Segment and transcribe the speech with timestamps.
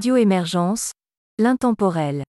[0.00, 0.92] Radio Émergence,
[1.38, 2.22] l'intemporel.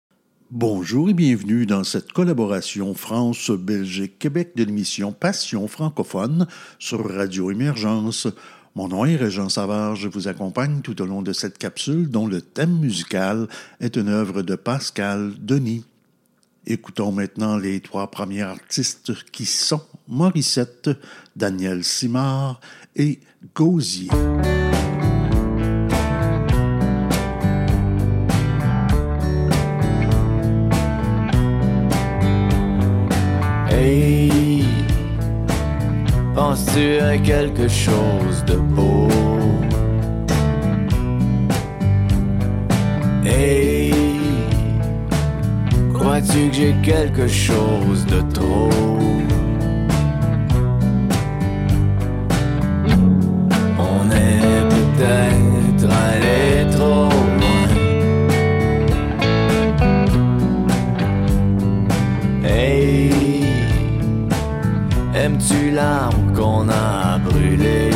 [0.50, 6.48] Bonjour et bienvenue dans cette collaboration France-Belgique-Québec de l'émission Passion francophone
[6.80, 8.28] sur Radio Émergence.
[8.74, 12.26] Mon nom est Régent Savard, je vous accompagne tout au long de cette capsule dont
[12.26, 13.48] le thème musical
[13.80, 15.86] est une œuvre de Pascal Denis.
[16.66, 20.90] Écoutons maintenant les trois premiers artistes qui sont Morissette,
[21.36, 22.62] Daniel Simard
[22.96, 23.20] et
[23.54, 24.10] Gauzier.
[36.36, 39.08] Penses-tu à quelque chose de beau?
[43.26, 43.94] Hey,
[45.94, 48.70] crois-tu que j'ai quelque chose de trop?
[53.78, 55.59] On est peut-être
[65.40, 67.90] aimes-tu l'arbre qu'on a brûlé?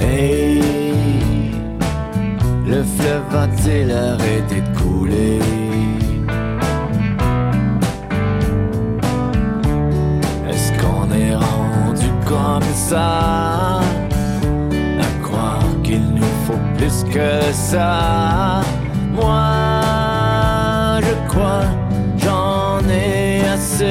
[0.00, 1.52] Hey,
[2.66, 5.40] le fleuve va-t-il arrêter de couler?
[10.48, 13.80] Est-ce qu'on est rendu comme ça?
[15.00, 18.62] À croire qu'il nous faut plus que ça.
[19.12, 21.64] Moi, je crois,
[23.80, 23.86] Ça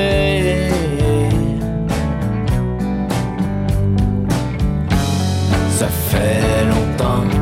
[5.88, 7.39] fait longtemps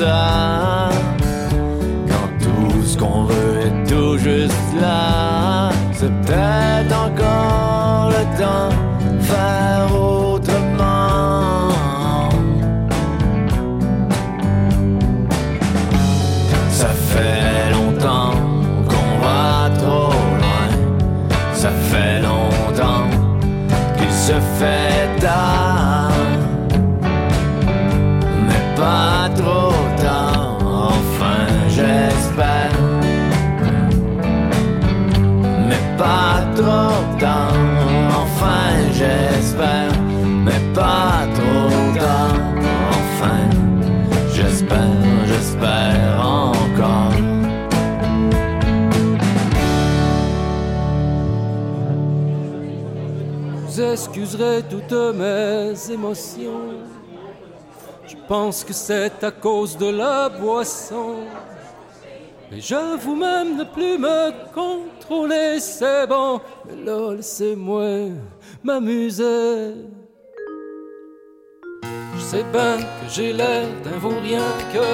[0.00, 0.88] Quand
[2.40, 8.70] tout ce qu'on veut est tout juste là, c'est peut-être encore le temps
[9.12, 11.68] de faire autrement.
[16.70, 18.32] Ça fait longtemps
[18.88, 20.66] qu'on va trop loin,
[21.52, 23.04] ça fait longtemps
[23.98, 24.79] qu'il se fait
[54.32, 56.78] Toutes mes émotions.
[58.06, 61.16] Je pense que c'est à cause de la boisson.
[62.48, 66.40] Mais j'avoue même ne plus me contrôler, c'est bon.
[66.64, 68.10] Mais là, laissez-moi
[68.62, 69.74] m'amuser.
[72.14, 74.86] Je sais bien que j'ai l'air d'un vaurien que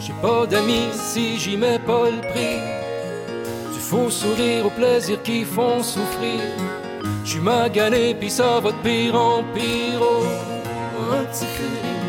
[0.00, 2.60] j'ai pas d'amis si j'y mets pas le prix.
[3.72, 6.40] Du faux sourire aux plaisirs qui font souffrir.
[7.28, 10.00] Je suis magané pis ça va de pire en pire.
[10.00, 10.24] Oh,
[11.12, 12.08] un petit feeling,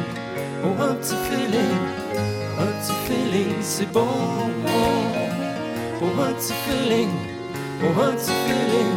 [0.63, 1.77] oh un petit feeling,
[2.57, 4.07] un petit feeling, c'est bon.
[6.01, 7.09] Oh, un petit feeling,
[7.83, 8.95] oh un petit feeling,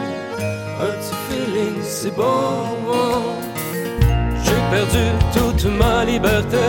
[0.81, 2.71] un petit feeling, c'est bon.
[4.45, 5.05] J'ai perdu
[5.35, 6.69] toute ma liberté.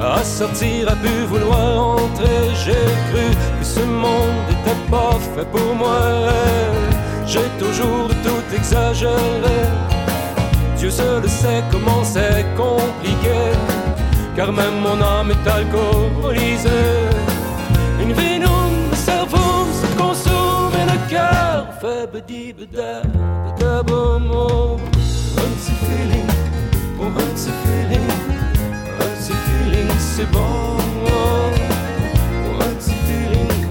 [0.00, 3.26] À sortir, à pu vouloir entrer, j'ai cru
[3.60, 6.91] que ce monde était pas fait pour moi.
[7.32, 9.60] J'ai toujours tout exagéré.
[10.76, 13.40] Dieu seul sait comment c'est compliqué,
[14.36, 16.98] car même mon âme est alcoolisée.
[18.02, 23.00] Une vie non, le cerveau se consomme et le cœur fait bedi beda
[23.44, 24.76] beda bomo.
[25.38, 26.28] Un petit feeling,
[27.00, 28.10] Oh, un petit feeling,
[29.00, 30.76] un petit feeling, c'est bon.
[31.06, 31.50] Oh,
[32.60, 33.64] un petit feeling,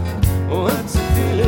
[0.49, 1.40] un petit feeling,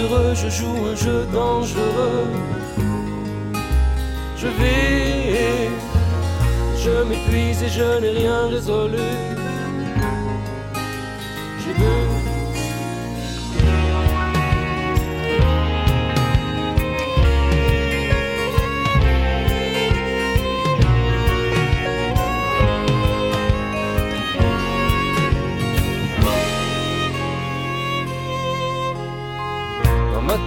[0.00, 2.28] heureux, je joue un jeu dangereux.
[4.36, 5.70] Je vis,
[6.84, 8.98] je m'épuise et je n'ai rien résolu.
[11.60, 12.13] J'ai.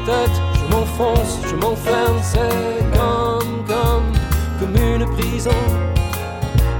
[0.07, 4.09] Tête, je m'enfonce, je m'enferme, c'est comme, comme,
[4.59, 5.59] comme une prison.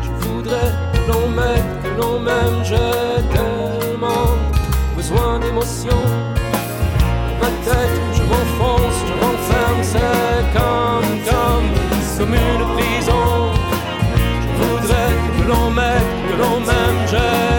[0.03, 4.29] Je voudrais que l'on m'aide, que l'on m'aime, j'ai tellement
[4.95, 5.99] besoin d'émotion.
[7.41, 11.69] Ma tête, je m'enfonce, je m'enferme, c'est comme, comme,
[12.17, 13.27] comme une prison.
[14.45, 17.56] Je voudrais que l'on m'aide, que l'on m'aime, j'ai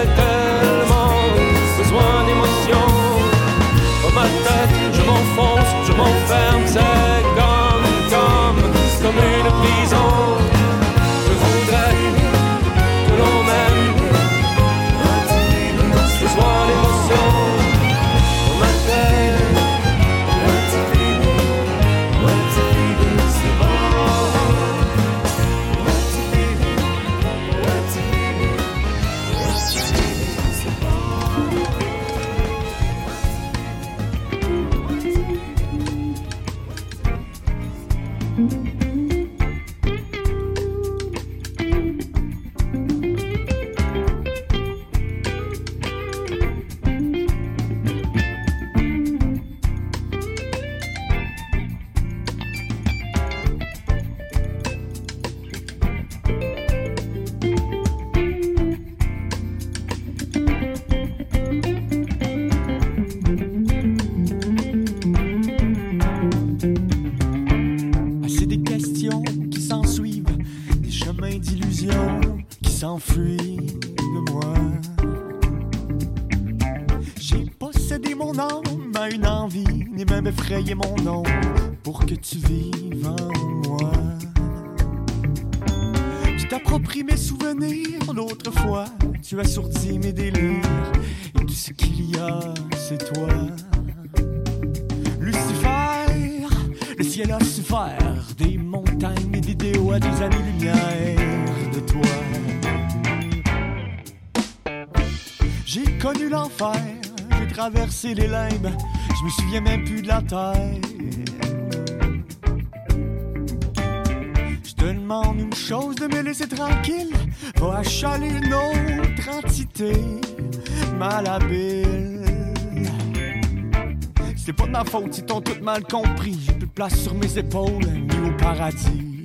[124.79, 126.39] ma faute, ils t'ont tout mal compris.
[126.47, 129.25] J'ai plus de place sur mes épaules, ni au paradis.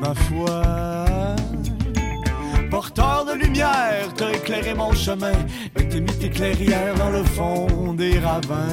[0.00, 0.62] Ma foi,
[2.70, 5.32] porteur de lumière, t'as éclairé mon chemin.
[5.76, 8.68] Et t'as mis tes clairières dans le fond des ravins.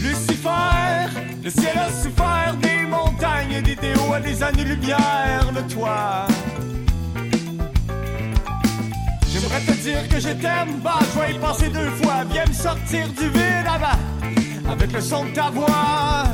[0.00, 1.08] Lucifer,
[1.42, 6.19] le ciel a souffert des montagnes, des déos à des années-lumière de toi.
[9.80, 12.24] Dire que je t'aime, bah je vais y penser deux fois.
[12.30, 16.29] Viens me sortir du vide avant, avec le son de ta voix.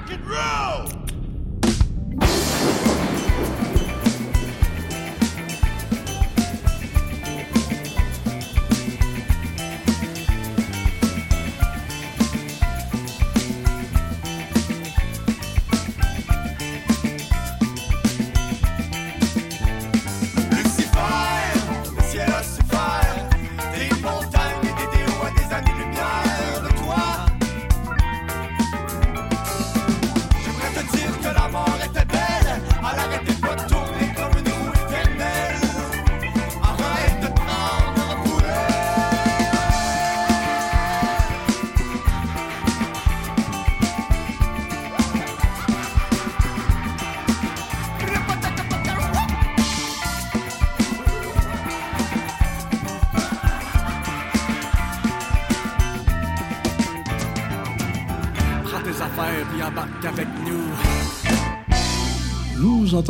[0.00, 0.99] rock and roll!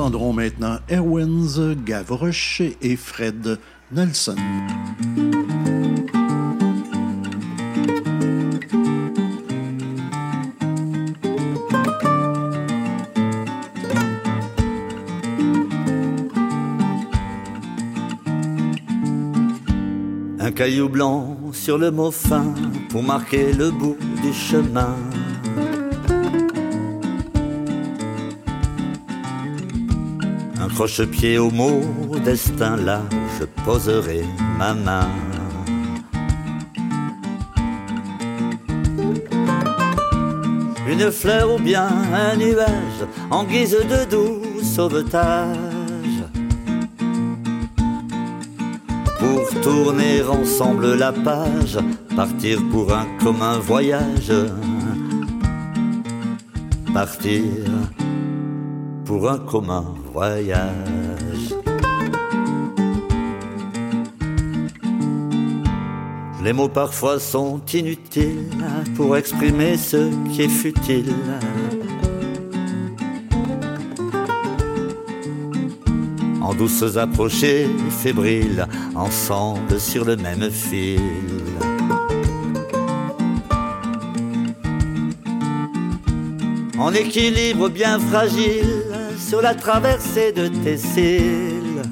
[0.01, 3.59] Entendrons maintenant Erwins Gavroche et Fred
[3.93, 4.35] Nelson.
[20.39, 22.55] Un caillou blanc sur le mot fin
[22.89, 24.97] pour marquer le bout du chemin
[30.81, 31.83] Croche-pied au mot
[32.25, 33.03] destin, là
[33.39, 34.25] je poserai
[34.59, 35.11] ma main.
[40.89, 46.25] Une fleur ou bien un nuage en guise de doux sauvetage.
[49.19, 51.79] Pour tourner ensemble la page,
[52.17, 54.33] partir pour un commun voyage.
[56.95, 57.45] Partir
[59.05, 61.55] pour un commun voyage.
[66.43, 68.49] Les mots parfois sont inutiles
[68.97, 71.15] pour exprimer ce qui est futile.
[76.41, 81.01] En douces approchées fébriles, ensemble sur le même fil.
[86.79, 88.80] En équilibre bien fragile,
[89.31, 91.83] sur la traversée de tes cils.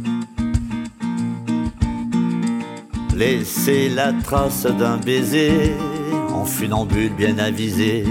[3.17, 5.53] Laissez la trace d'un baiser
[6.33, 8.03] en funambule bien avisé.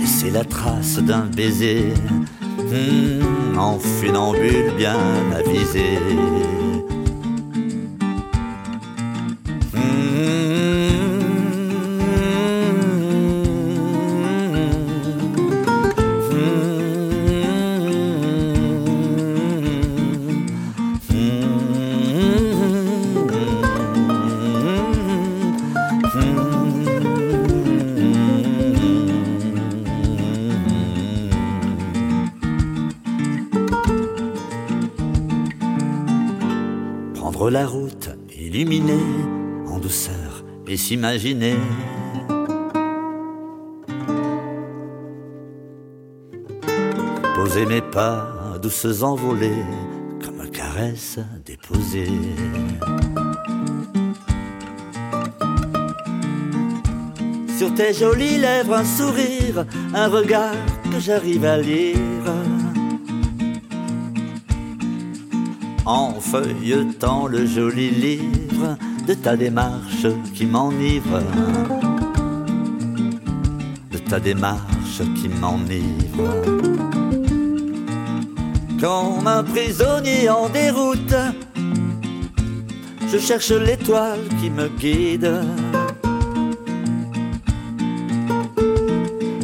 [0.00, 1.94] Laissez la trace d'un baiser
[2.58, 4.98] hmm, en funambule bien
[5.36, 6.00] avisé.
[40.88, 41.56] S'imaginer.
[47.34, 49.66] Poser mes pas, douces envolées,
[50.24, 52.08] comme caresse déposée.
[57.58, 60.54] Sur tes jolies lèvres, un sourire, un regard
[60.90, 61.98] que j'arrive à lire.
[65.84, 68.76] en feuilletant le joli livre
[69.08, 71.22] de ta démarche qui m'enivre,
[73.90, 76.28] de ta démarche qui m'enivre.
[78.78, 81.16] Comme un prisonnier en déroute,
[83.10, 85.40] je cherche l'étoile qui me guide.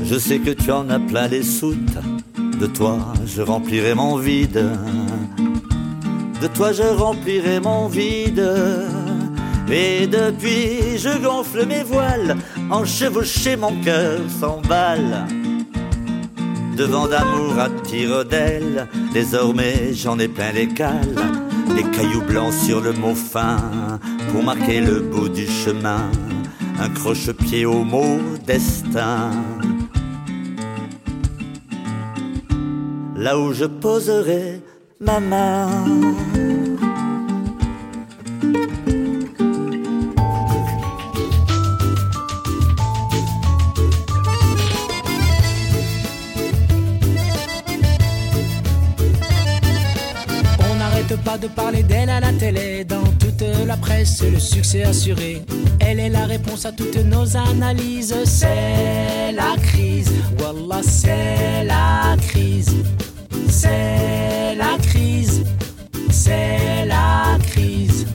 [0.04, 1.98] Je sais que tu en as plein les soutes,
[2.60, 4.62] de toi je remplirai mon vide
[6.44, 8.46] de toi je remplirai mon vide.
[9.70, 12.36] Et depuis je gonfle mes voiles,
[12.70, 15.26] enchevauché mon cœur s'emballe.
[16.76, 21.16] Devant d'amour à tire d'aile, désormais j'en ai plein les cales.
[21.76, 23.56] Des cailloux blancs sur le mot fin,
[24.30, 26.10] pour marquer le bout du chemin.
[26.80, 29.30] Un croche-pied au mot destin.
[33.16, 34.60] Là où je poserai
[35.00, 35.68] ma main.
[51.44, 55.42] De parler d'elle à la télé, dans toute la presse, le succès assuré.
[55.78, 58.14] Elle est la réponse à toutes nos analyses.
[58.24, 60.10] C'est la crise,
[60.40, 62.74] Wallah, c'est la crise.
[63.48, 65.44] C'est la crise,
[66.10, 68.06] c'est la crise.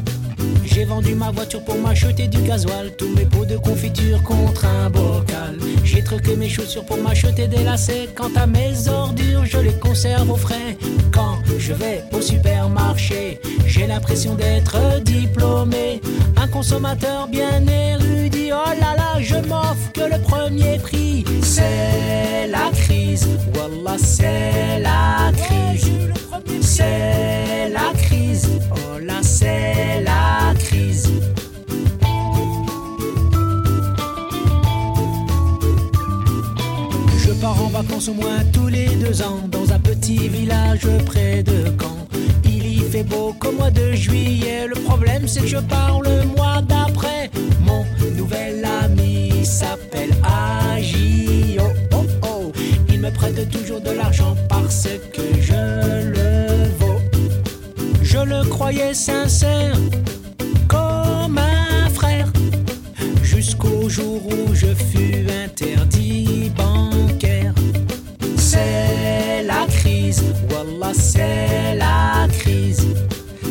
[0.66, 4.90] J'ai vendu ma voiture pour m'acheter du gasoil, tous mes pots de confiture contre un
[4.90, 5.58] bocal.
[5.84, 8.10] J'ai truqué mes chaussures pour m'acheter des lacets.
[8.16, 10.78] Quant à mes ordures, je les conserve au frais.
[11.12, 16.02] Quand je vais au supermarché, j'ai l'impression d'être diplômé.
[16.38, 18.52] Un consommateur bien érudit.
[18.54, 21.26] Oh là là, je m'offre que le premier prix.
[21.44, 25.92] C'est la crise, Wallah, c'est la crise.
[26.62, 31.12] C'est la crise, oh là, c'est la crise.
[37.82, 42.08] Vacances au moins tous les deux ans dans un petit village près de Caen.
[42.44, 44.68] Il y fait beau qu'au mois de juillet.
[44.68, 47.32] Le problème c'est que je pars le mois d'après.
[47.62, 47.86] Mon
[48.18, 51.58] nouvel ami s'appelle Agi.
[51.60, 52.52] Oh oh oh.
[52.90, 55.62] Il me prête toujours de l'argent parce que je
[56.18, 57.02] le vaux.
[58.02, 59.78] Je le croyais sincère
[60.68, 62.28] comme un frère
[63.24, 67.29] jusqu'au jour où je fus interdit bancaire.
[70.94, 72.88] C'est la crise.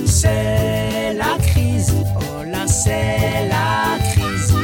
[0.05, 4.55] C'est la crise, oh là, c'est la crise.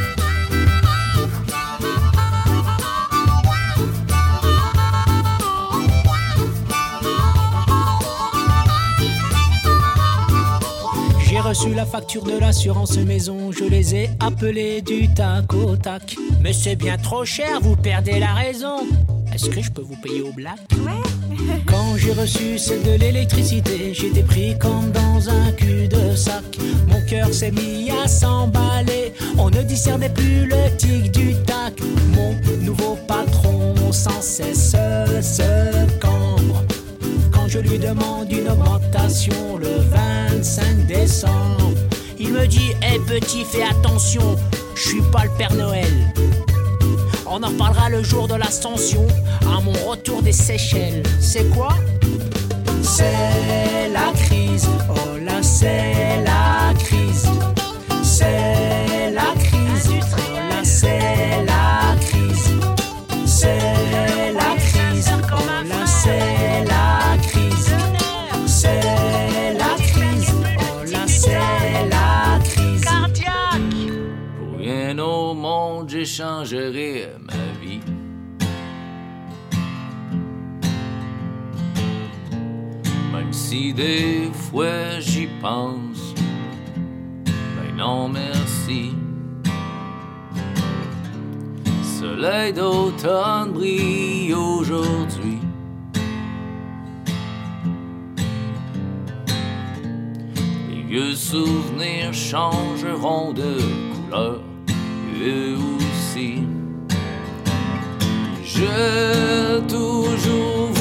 [11.27, 16.17] J'ai reçu la facture de l'assurance maison, je les ai appelés du tac au tac.
[16.43, 18.87] Mais c'est bien trop cher, vous perdez la raison.
[19.33, 20.59] Est-ce que je peux vous payer au black?
[20.71, 21.24] Quand
[22.05, 26.45] j'ai reçu celle de l'électricité, j'étais pris comme dans un cul de sac.
[26.87, 31.81] Mon cœur s'est mis à s'emballer, on ne discernait plus le tic du tac.
[32.15, 36.63] Mon nouveau patron sans cesse se cambre
[37.33, 39.79] quand je lui demande une augmentation le
[40.37, 41.73] 25 décembre.
[42.19, 44.37] Il me dit Hé petit, fais attention,
[44.75, 46.13] je suis pas le Père Noël.
[47.37, 49.09] On en reparlera le jour de l'ascension,
[49.43, 51.03] à mon retour des Seychelles.
[51.19, 51.71] C'est quoi?
[52.81, 57.29] C'est la crise, oh là c'est la crise.
[58.05, 62.53] C'est la crise, oh là c'est la crise.
[63.27, 67.75] C'est la crise, oh là c'est la crise.
[68.47, 72.85] C'est la crise, oh là c'est la crise.
[74.39, 77.09] Pour rien au monde, j'échangerai
[83.55, 86.15] si des fois j'y pense,
[87.55, 88.95] ben non merci.
[92.01, 95.39] Soleil d'automne brille aujourd'hui.
[100.71, 103.53] Les vieux souvenirs changeront de
[103.93, 104.41] couleur,
[105.23, 106.43] eux aussi.
[108.43, 110.74] J'ai toujours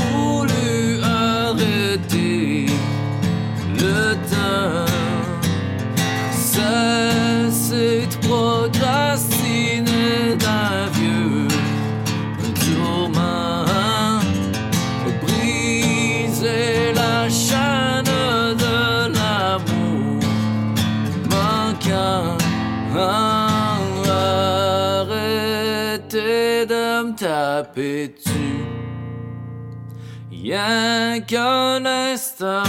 [30.53, 32.61] Qu'un instant.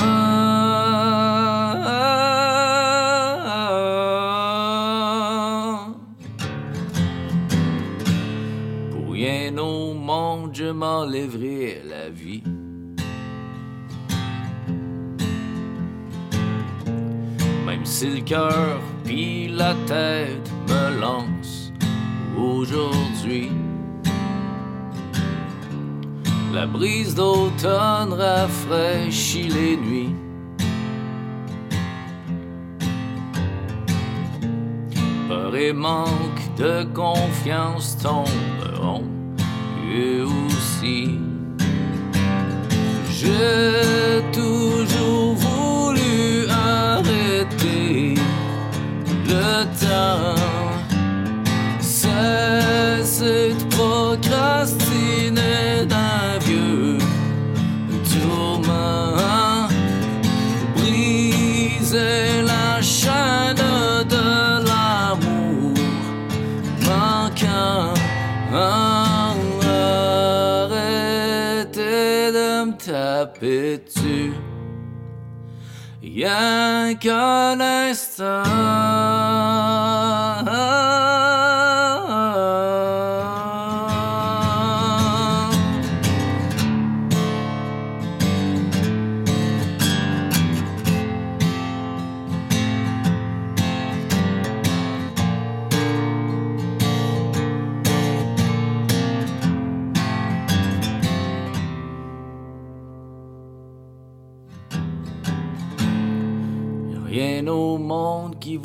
[8.91, 12.43] Pour rien au monde, je m'enlèverai la vie.
[17.67, 21.71] Même si le cœur puis la tête me lance
[22.35, 23.51] aujourd'hui.
[26.55, 30.15] La brise d'automne rafraîchit les nuits.
[35.29, 39.03] Peur et manque de confiance tomberont
[39.93, 41.19] eux aussi.
[43.11, 48.15] J'ai toujours voulu arrêter
[49.27, 50.37] le temps.
[51.81, 54.84] Cesser de procrastiner
[73.45, 74.33] taper dessus.
[76.03, 78.43] Rien qu'un instant.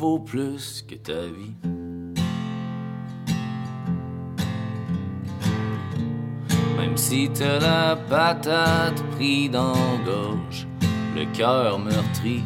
[0.08, 1.54] Plus que ta vie.
[6.78, 10.66] Même si t'as la patate pris dans la gorge,
[11.14, 12.42] le cœur meurtri.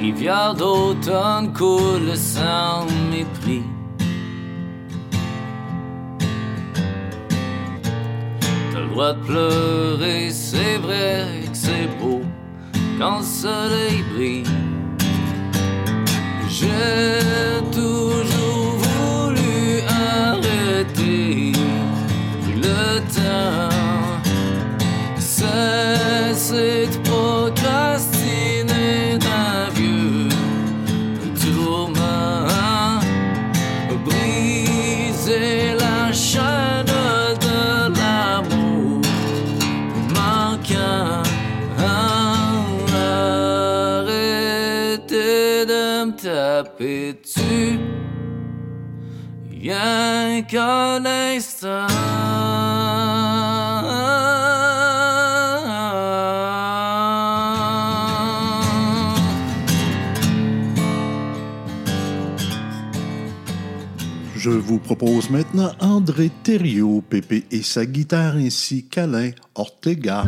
[0.00, 3.64] Rivière d'automne coule sans mépris.
[8.72, 12.17] T'as le droit de pleurer, c'est vrai que c'est beau
[12.98, 14.44] quand le soleil brille.
[16.48, 18.07] J'ai toujours
[64.36, 70.24] Je vous propose maintenant André Thériault, Pépé et sa guitare ainsi qu'Alain Ortega.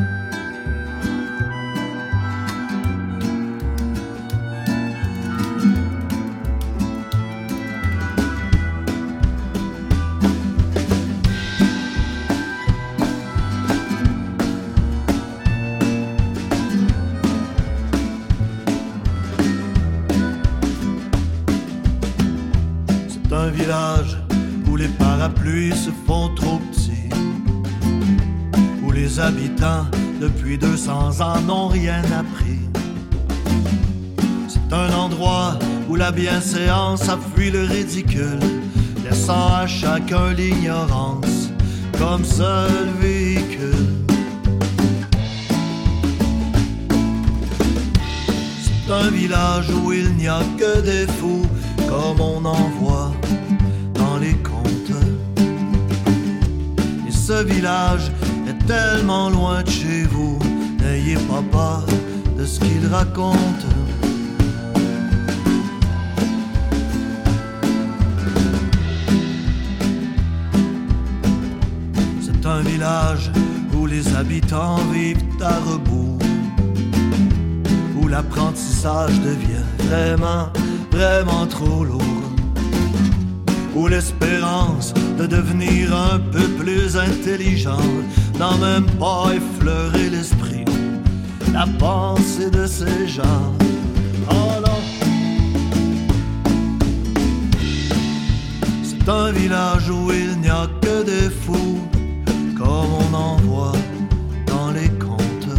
[30.51, 32.59] Depuis 200 ans n'ont rien appris.
[34.49, 35.57] C'est un endroit
[35.89, 38.41] où la bienséance a le ridicule,
[39.05, 41.51] laissant à chacun l'ignorance
[41.99, 43.87] comme seul véhicule.
[48.63, 51.47] C'est un village où il n'y a que des fous,
[51.89, 53.13] comme on en voit
[53.95, 54.97] dans les contes.
[57.09, 58.11] Et ce village
[58.71, 60.39] tellement loin de chez vous,
[60.81, 61.85] n'ayez pas peur
[62.39, 63.67] de ce qu'il raconte.
[72.25, 73.33] C'est un village
[73.75, 76.19] où les habitants vivent à rebours
[77.97, 80.47] où l'apprentissage devient vraiment,
[80.93, 82.25] vraiment trop lourd.
[83.75, 87.91] Où l'espérance de devenir un peu plus intelligent
[88.41, 90.65] n'a même pas effleuré l'esprit,
[91.53, 93.53] la pensée de ces gens.
[94.31, 94.65] Oh.
[98.83, 101.81] C'est un village où il n'y a que des fous,
[102.57, 103.79] comme on en voit
[104.47, 105.59] dans les contes.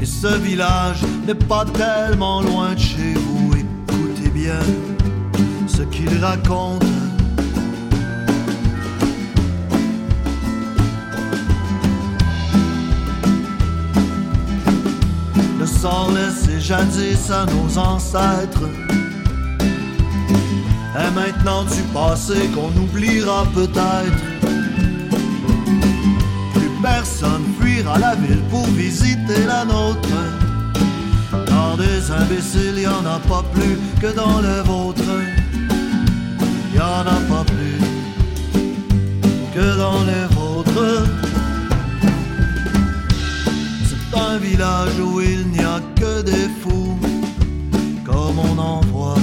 [0.00, 3.54] Et ce village n'est pas tellement loin de chez vous.
[3.56, 4.62] Écoutez bien
[5.66, 6.99] ce qu'il raconte.
[16.70, 18.62] Jadis à nos ancêtres
[20.94, 24.22] est maintenant du passé qu'on oubliera peut-être.
[26.54, 30.08] Plus personne fuira la ville pour visiter la nôtre.
[31.46, 35.02] Dans des imbéciles, y en a pas plus que dans le vôtre.
[36.72, 37.80] Y en a pas plus
[39.54, 41.04] que dans les vôtres.
[43.88, 45.49] C'est un village où il
[46.00, 46.98] que des fous,
[48.04, 49.22] comme on en voit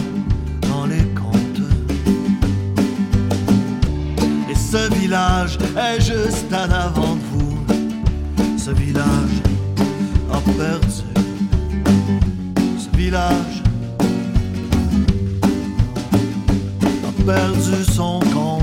[0.70, 1.68] dans les contes.
[4.50, 7.58] Et ce village est juste en avant de vous.
[8.58, 9.38] Ce village
[10.32, 11.04] a perdu.
[12.84, 13.64] Ce village
[17.08, 18.57] a perdu son compte.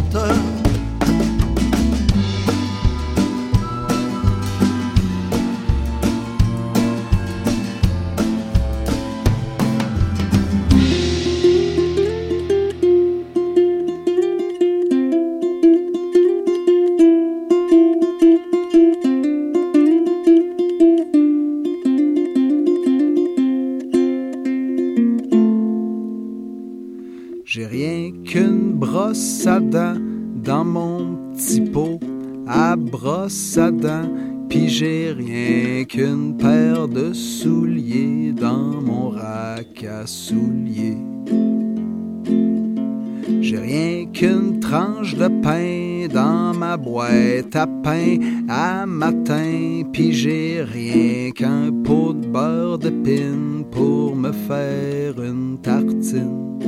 [47.66, 55.22] Boîte à matin, puis j'ai rien qu'un pot de beurre de pin pour me faire
[55.22, 56.58] une tartine.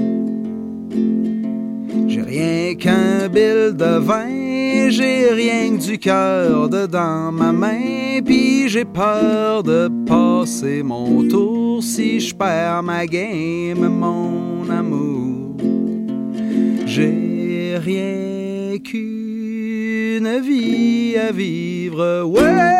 [2.09, 8.69] J'ai rien qu'un bill de vin, j'ai rien que du cœur dedans ma main, puis
[8.69, 15.57] j'ai peur de passer mon tour si je perds ma game, mon amour.
[16.87, 19.26] J'ai rien qu'une
[20.43, 22.77] vie à vivre, ouais.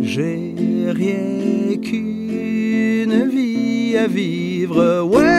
[0.00, 0.54] J'ai
[0.88, 5.31] rien qu'une vie à vivre, ouais,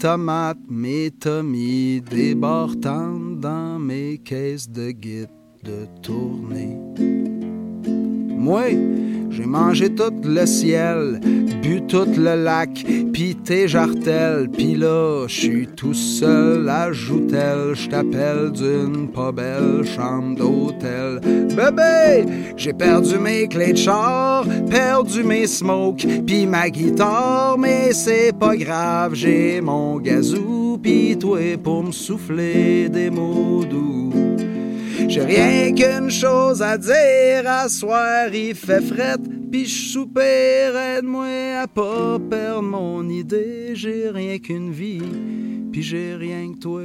[0.00, 5.28] tomates, mes tomis débordant dans mes caisses de guide
[5.62, 6.78] de tournée.
[8.42, 8.70] Moi,
[9.28, 11.20] j'ai mangé tout le ciel,
[11.62, 12.70] bu tout le lac,
[13.12, 20.38] pis tes jartelles, pis là, j'suis tout seul à Joutel, j't'appelle d'une pas belle chambre
[20.38, 21.20] d'hôtel.
[21.54, 22.24] Bébé,
[22.56, 28.56] j'ai perdu mes clés de char, perdu mes smokes, pis ma guitare, mais c'est pas
[28.56, 34.09] grave, j'ai mon gazou, pis toi pour me souffler des mots doux.
[35.10, 39.16] J'ai rien qu'une chose à dire, à soir il fait fret,
[39.50, 43.72] pis j'soupire, aide-moi à pas perdre mon idée.
[43.74, 45.02] J'ai rien qu'une vie,
[45.72, 46.82] pis j'ai rien que toi.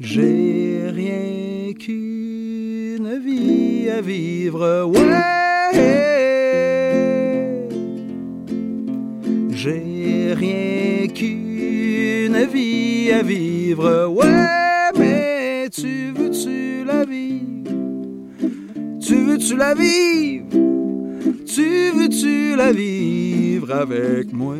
[0.00, 6.10] J'ai rien qu'une vie à vivre, ouais.
[9.52, 14.69] J'ai rien qu'une vie à vivre, ouais,
[19.10, 20.46] Tu veux-tu la vivre?
[21.44, 24.54] Tu veux-tu la vivre avec moi?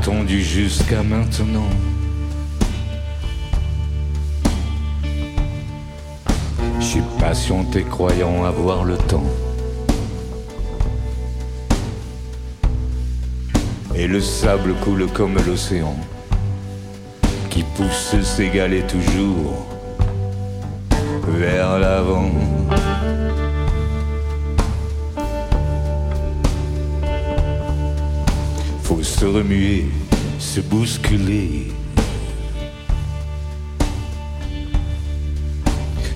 [0.00, 1.68] Attendu jusqu'à maintenant.
[6.78, 9.30] Je suis patient et croyant avoir le temps.
[13.94, 15.94] Et le sable coule comme l'océan,
[17.50, 19.66] qui pousse s'égaler toujours
[21.28, 22.49] vers l'avant.
[29.30, 29.86] Remuer,
[30.38, 31.72] se bousculer.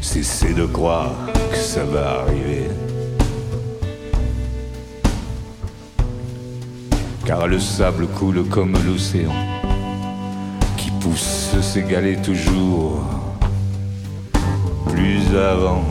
[0.00, 1.14] Cesser de croire
[1.50, 2.68] que ça va arriver.
[7.24, 9.32] Car le sable coule comme l'océan,
[10.76, 13.02] qui pousse s'égaler toujours
[14.88, 15.84] plus avant.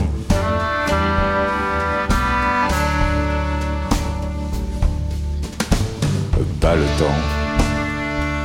[6.74, 7.20] Pas le temps,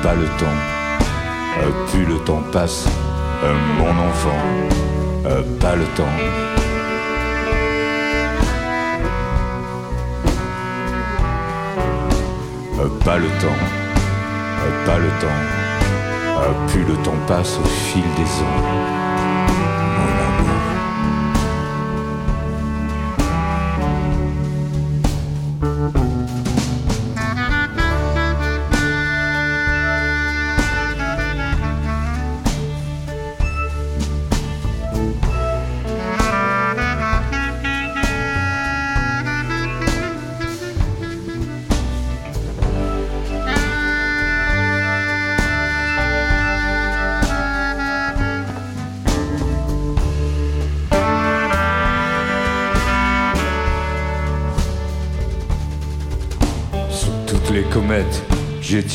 [0.03, 0.59] pas le temps,
[1.63, 2.85] Euh, plus le temps passe,
[3.43, 4.39] euh, mon enfant,
[5.25, 6.17] Euh, pas le temps.
[13.07, 13.61] Pas le temps,
[14.85, 15.41] pas le temps,
[16.69, 19.08] plus le temps passe au fil des ans.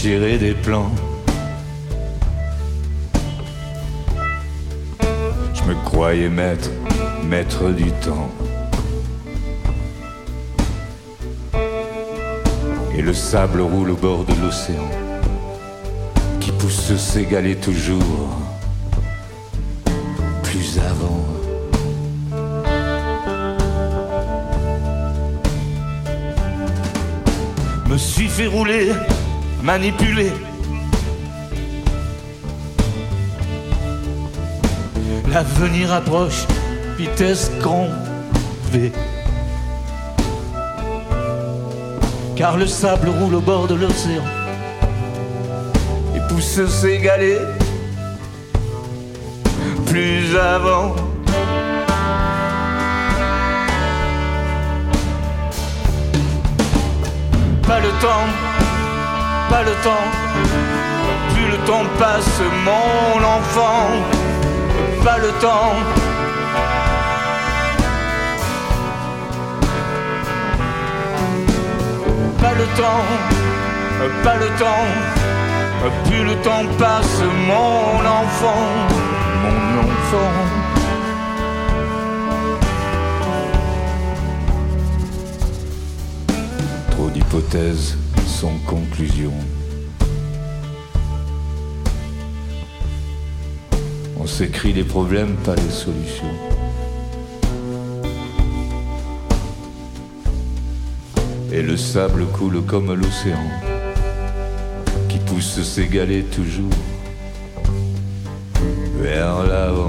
[0.04, 0.92] Tiré des plans.
[5.54, 6.70] Je me croyais maître,
[7.24, 8.30] maître du temps.
[12.94, 14.90] Et le sable roule au bord de l'océan,
[16.42, 18.28] qui pousse s'égaler toujours
[20.44, 21.26] plus avant.
[27.90, 28.92] Me suis fait rouler,
[29.64, 30.32] manipuler.
[35.32, 36.46] L'avenir approche,
[36.98, 37.88] vitesse grand
[38.72, 38.92] V.
[42.36, 44.24] Car le sable roule au bord de l'océan
[46.16, 47.38] et pousse s'égaler
[49.86, 50.96] plus avant.
[57.66, 58.53] Pas le temps,
[59.54, 60.08] pas le temps,
[61.32, 63.86] plus le temps passe, mon enfant,
[65.06, 65.76] pas le temps.
[72.42, 73.06] Pas le temps,
[74.24, 74.88] pas le temps,
[76.06, 78.66] plus le temps passe, mon enfant,
[79.44, 80.34] mon enfant.
[86.92, 88.03] Trop d'hypothèses
[88.66, 89.34] conclusion.
[94.20, 96.26] On s'écrit les problèmes, pas les solutions.
[101.52, 103.48] Et le sable coule comme l'océan,
[105.08, 106.70] qui pousse s'égaler toujours
[109.00, 109.38] vers.
[109.38, 109.83] Euh,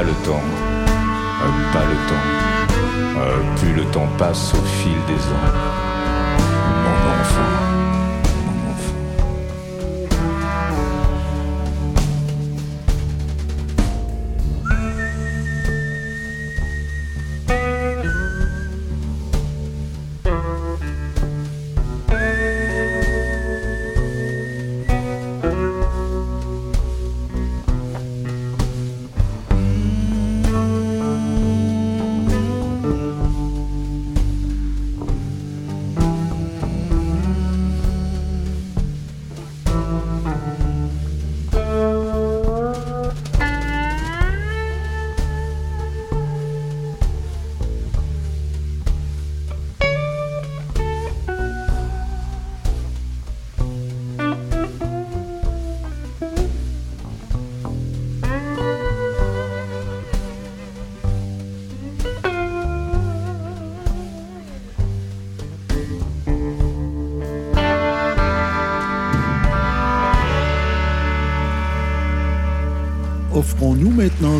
[0.00, 3.20] pas le temps, euh, pas le temps.
[3.20, 5.89] Euh, plus le temps passe au fil des ans.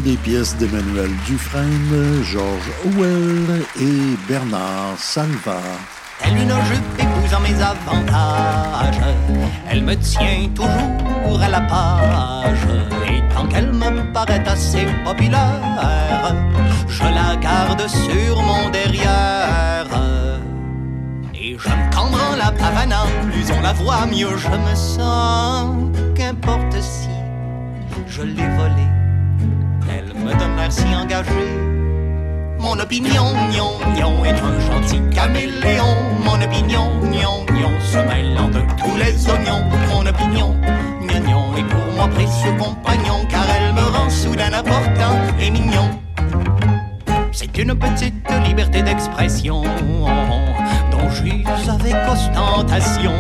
[0.04, 5.60] Des pièces d'Emmanuel Dufresne, Georges Howell et Bernard Salva.
[6.24, 8.98] Elle une jupe épousant mes avantages.
[9.68, 12.66] Elle me tient toujours à la page.
[13.08, 16.34] Et tant qu'elle me paraît assez populaire,
[16.88, 19.86] je la garde sur mon derrière.
[21.34, 25.76] Et je me cambre en la pavanant, plus on la voit, mieux je me sens.
[26.14, 27.08] Qu'importe si
[28.08, 28.89] je l'ai volée,
[30.70, 31.30] si engagé.
[32.58, 35.96] Mon opinion, gnon, gnon, est un gentil caméléon.
[36.24, 39.64] Mon opinion, gnon, gnon, se mêlant de tous les oignons.
[39.88, 40.54] Mon opinion,
[41.02, 45.90] gnon, gnon, est pour moi précieux compagnon, car elle me rend soudain important et mignon.
[47.32, 49.62] C'est une petite liberté d'expression
[50.92, 53.12] dont j'use avec ostentation.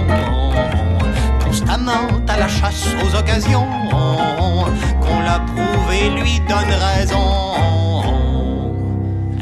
[1.50, 7.26] Constamment à la chasse aux occasions, qu'on l'approuve et lui donne raison.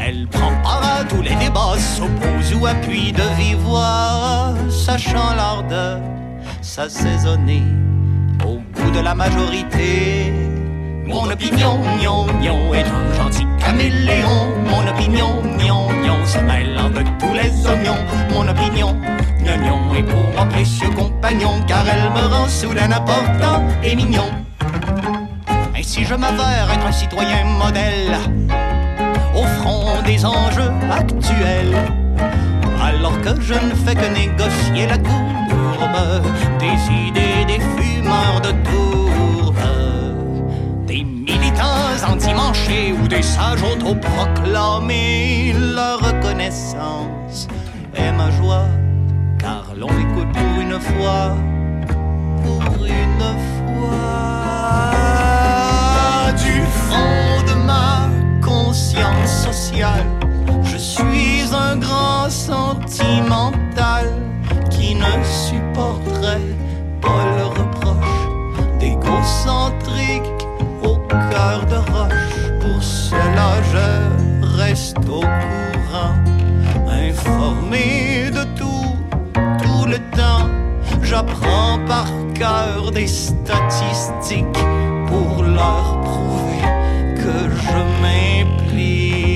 [0.02, 5.64] Elle prend part à tous les débats, s'oppose ou appuie de vive voix, sachant l'art
[5.64, 5.98] de
[6.62, 7.62] s'assaisonner
[8.42, 10.32] au goût de la majorité.
[11.04, 14.48] Mon opinion, gnon, gnon, est un gentil caméléon.
[14.64, 18.02] Mon opinion, gnon, gnon, se mêlant de tous les oignons.
[18.32, 18.96] Mon opinion,
[19.96, 24.30] est pour moi précieux compagnon, car elle me rend soudain important et mignon.
[25.76, 28.16] Ainsi je m'avère être un citoyen modèle
[29.34, 31.76] au front des enjeux actuels.
[32.82, 36.22] Alors que je ne fais que négocier la courbe
[36.58, 36.76] des
[37.08, 39.56] idées des fumeurs de tourbe,
[40.86, 45.54] des militants anti-manchés ou des sages autoproclamés.
[45.56, 47.48] Leur reconnaissance
[47.94, 48.66] est ma joie,
[49.78, 51.36] l'on écoute pour une fois,
[52.42, 54.12] pour une fois,
[56.36, 58.08] du fond de ma
[58.42, 60.06] conscience sociale.
[60.64, 64.06] Je suis un grand sentimental
[64.70, 65.12] qui ne
[65.46, 66.54] supporterait
[67.00, 68.28] pas le reproche
[68.80, 70.46] d'égocentrique
[70.82, 72.36] au cœur de roche.
[72.60, 73.86] Pour cela, je
[74.56, 76.14] reste au courant,
[77.08, 78.87] informé de tout, tout
[79.88, 80.48] le temps.
[81.02, 84.44] J'apprends par cœur des statistiques
[85.06, 86.62] pour leur prouver
[87.16, 89.27] que je m'implique.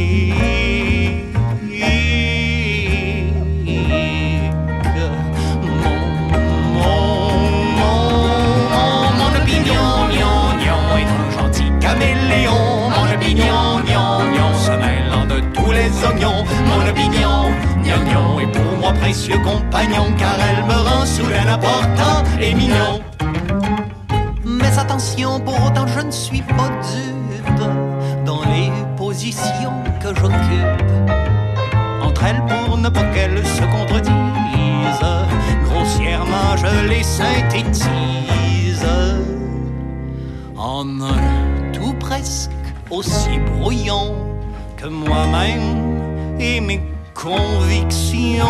[19.13, 22.99] Précieux compagnon, car elle me rend soudain important et mignon.
[24.43, 30.93] Mais attention, pour autant je ne suis pas dupe dans les positions que j'occupe.
[32.03, 35.11] Entre elles, pour ne pas qu'elles se contredisent,
[35.67, 38.87] grossièrement je les synthétise
[40.57, 42.51] en un tout presque
[42.89, 44.15] aussi brouillon
[44.79, 46.81] que moi-même et mes
[47.23, 48.45] convictions.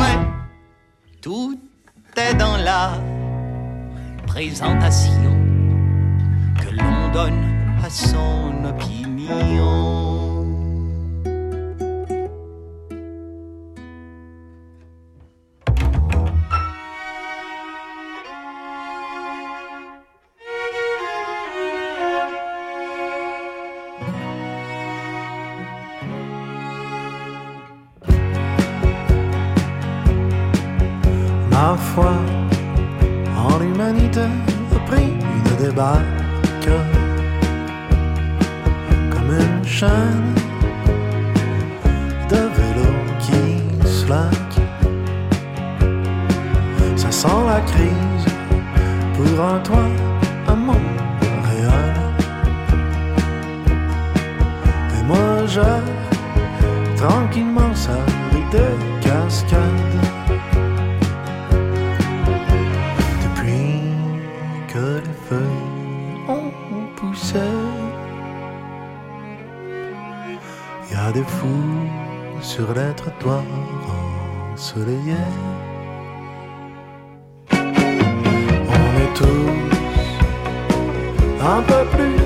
[0.00, 0.18] Mais
[1.20, 1.58] tout
[2.16, 2.92] est dans la
[4.26, 5.36] présentation
[6.60, 7.44] que l'on donne
[7.84, 10.13] à son opinion.
[81.54, 82.23] Un peu plus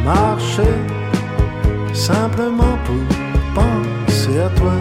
[0.00, 0.78] je marchais
[1.92, 3.06] simplement pour
[3.54, 4.72] penser à toi.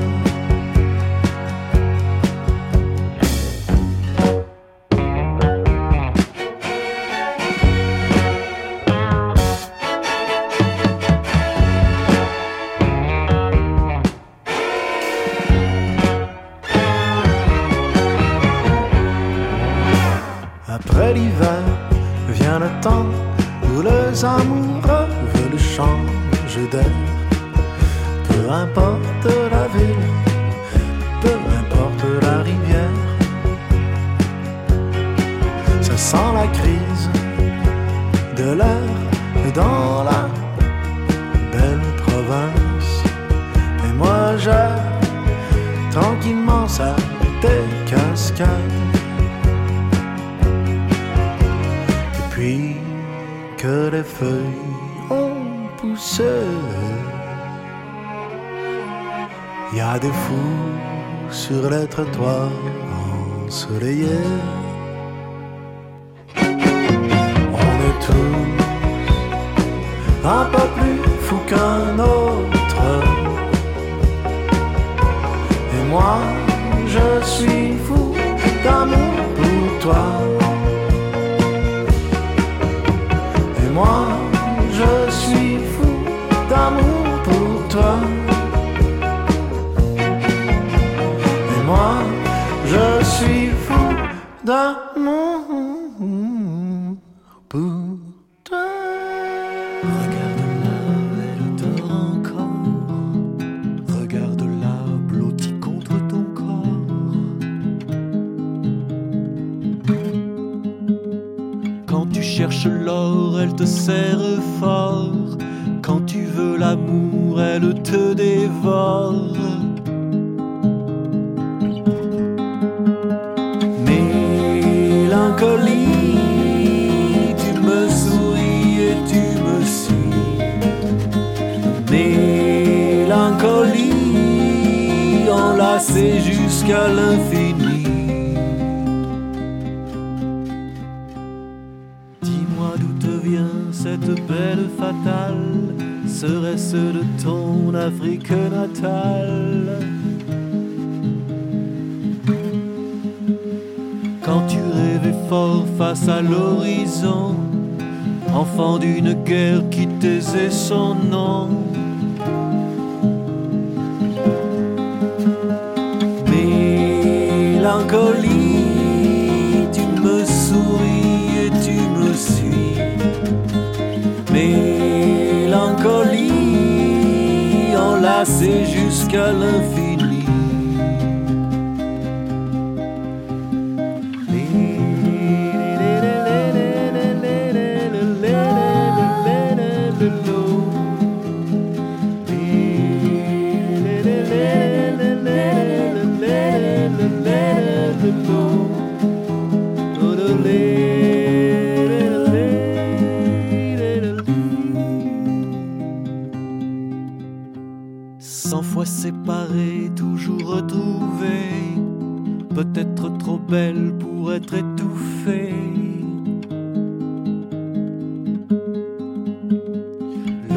[20.67, 21.63] Après l'hiver
[22.29, 23.05] vient le temps
[23.63, 24.88] où les amoureux
[25.79, 26.97] changer d'air.
[28.27, 30.07] Peu importe la ville,
[31.23, 32.99] peu importe la rivière.
[35.87, 37.05] Ça sent la crise
[38.39, 38.89] de l'air
[39.61, 40.21] dans la
[41.53, 42.91] belle province.
[43.85, 44.71] Et moi j'ai
[45.95, 46.91] tranquillement ça
[47.43, 48.77] des cascades.
[52.17, 52.75] Depuis
[53.61, 54.68] que les feuilles
[59.71, 62.49] il Y a des fous sur les trottoirs
[63.45, 64.07] ensoleillés.
[66.35, 68.39] On est tous
[70.27, 71.68] un peu plus fou qu'un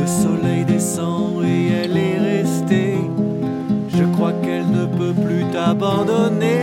[0.02, 2.96] Le soleil descend et elle est restée.
[3.86, 6.61] Je crois qu'elle ne peut plus t'abandonner.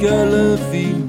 [0.00, 1.04] Jusqu'à l'infini.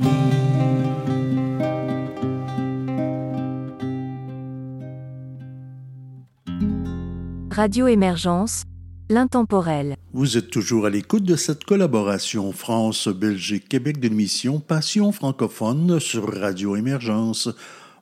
[7.51, 8.63] Radio Émergence,
[9.09, 9.95] l'intemporel.
[10.13, 16.75] Vous êtes toujours à l'écoute de cette collaboration France-Belgique-Québec de l'émission Passion francophone sur Radio
[16.75, 17.49] Émergence.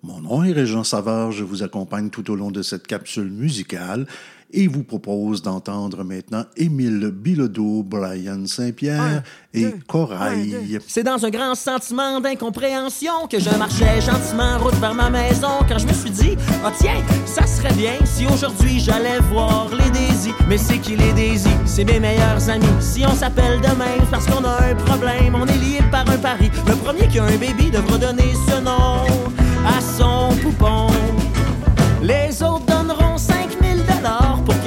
[0.02, 4.08] Mon nom est Régent Savard, je vous accompagne tout au long de cette capsule musicale
[4.52, 9.24] et vous propose d'entendre maintenant Émile Bilodeau, Brian Saint-Pierre
[9.54, 10.80] et Corail.
[10.88, 15.60] C'est dans un grand sentiment d'incompréhension que je marchais gentiment en route vers ma maison
[15.68, 19.90] quand je me suis dit Ah tiens, ça serait bien si aujourd'hui j'allais voir les
[19.92, 20.32] Daisy.
[20.48, 21.50] Mais c'est qui les Daisy?
[21.66, 22.66] C'est mes meilleurs amis.
[22.80, 26.18] Si on s'appelle demain c'est parce qu'on a un problème, on est liés par un
[26.18, 26.50] pari.
[26.68, 29.06] Le premier qui a un baby devra donner ce nom
[29.66, 30.88] à son poupon.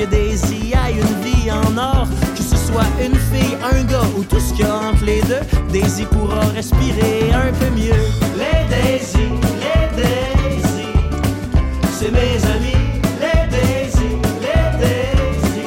[0.02, 2.06] Que Daisy aille une vie en or.
[2.36, 5.20] Que ce soit une fille, un gars ou tout ce qu'il y a entre les
[5.22, 8.02] deux, Daisy pourra respirer un peu mieux.
[8.36, 9.28] Les Daisy,
[9.64, 10.88] les Daisy,
[11.92, 12.82] c'est mes amis.
[13.20, 15.66] Les Daisy, les Daisy.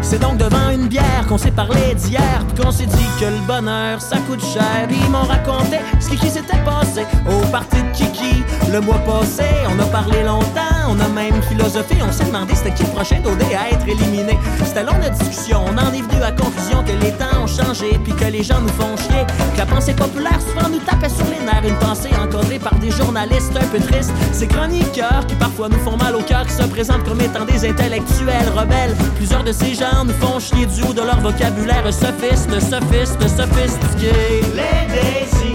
[0.00, 3.46] C'est donc devant une bière qu'on s'est parlé d'hier, puis qu'on s'est dit que le
[3.46, 4.88] bonheur ça coûte cher.
[4.90, 9.44] Ils m'ont raconté ce qui, s'était passé au party de Kiki le mois passé.
[9.68, 13.20] On a parlé longtemps, on a même philosophé, on s'est demandé c'était qui le prochain
[13.20, 14.38] d'OD à être éliminé.
[14.64, 17.46] C'était long notre discussion, on en est venu à la conclusion que les temps ont
[17.46, 19.24] changé, puis que les gens nous font chier.
[19.54, 22.90] Que la pensée populaire souvent nous tapait sur les nerfs, une pensée encodée par des
[22.90, 24.12] journalistes un peu tristes.
[24.32, 27.68] Ces chroniqueurs qui parfois nous font mal au cœur, qui se présentent comme étant des
[27.68, 28.94] intellectuels rebelles.
[29.16, 34.12] Plusieurs de ces gens nous font chier du haut de leur vocabulaire sophiste, sophiste, sophistiqué.
[34.54, 35.51] Les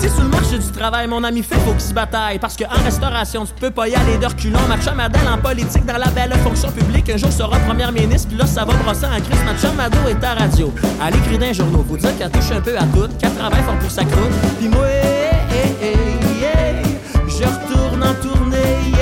[0.00, 2.38] Daisy, travail, mon ami fait, faut qu'il se bataille.
[2.38, 4.58] Parce que en restauration, tu peux pas y aller de reculons.
[4.68, 7.08] Ma chum en politique dans la belle fonction publique.
[7.10, 9.42] Un jour sera première ministre, puis là, ça va brosser en crise.
[9.44, 10.72] Ma chum est à radio.
[11.06, 11.84] Elle écrit d'un journaux.
[11.88, 14.32] Faut dire qu'elle touche un peu à tout, qu'elle travaille fort pour sa croûte.
[14.58, 15.96] Puis moi, eh, eh,
[16.42, 18.94] eh, je retourne en tournée.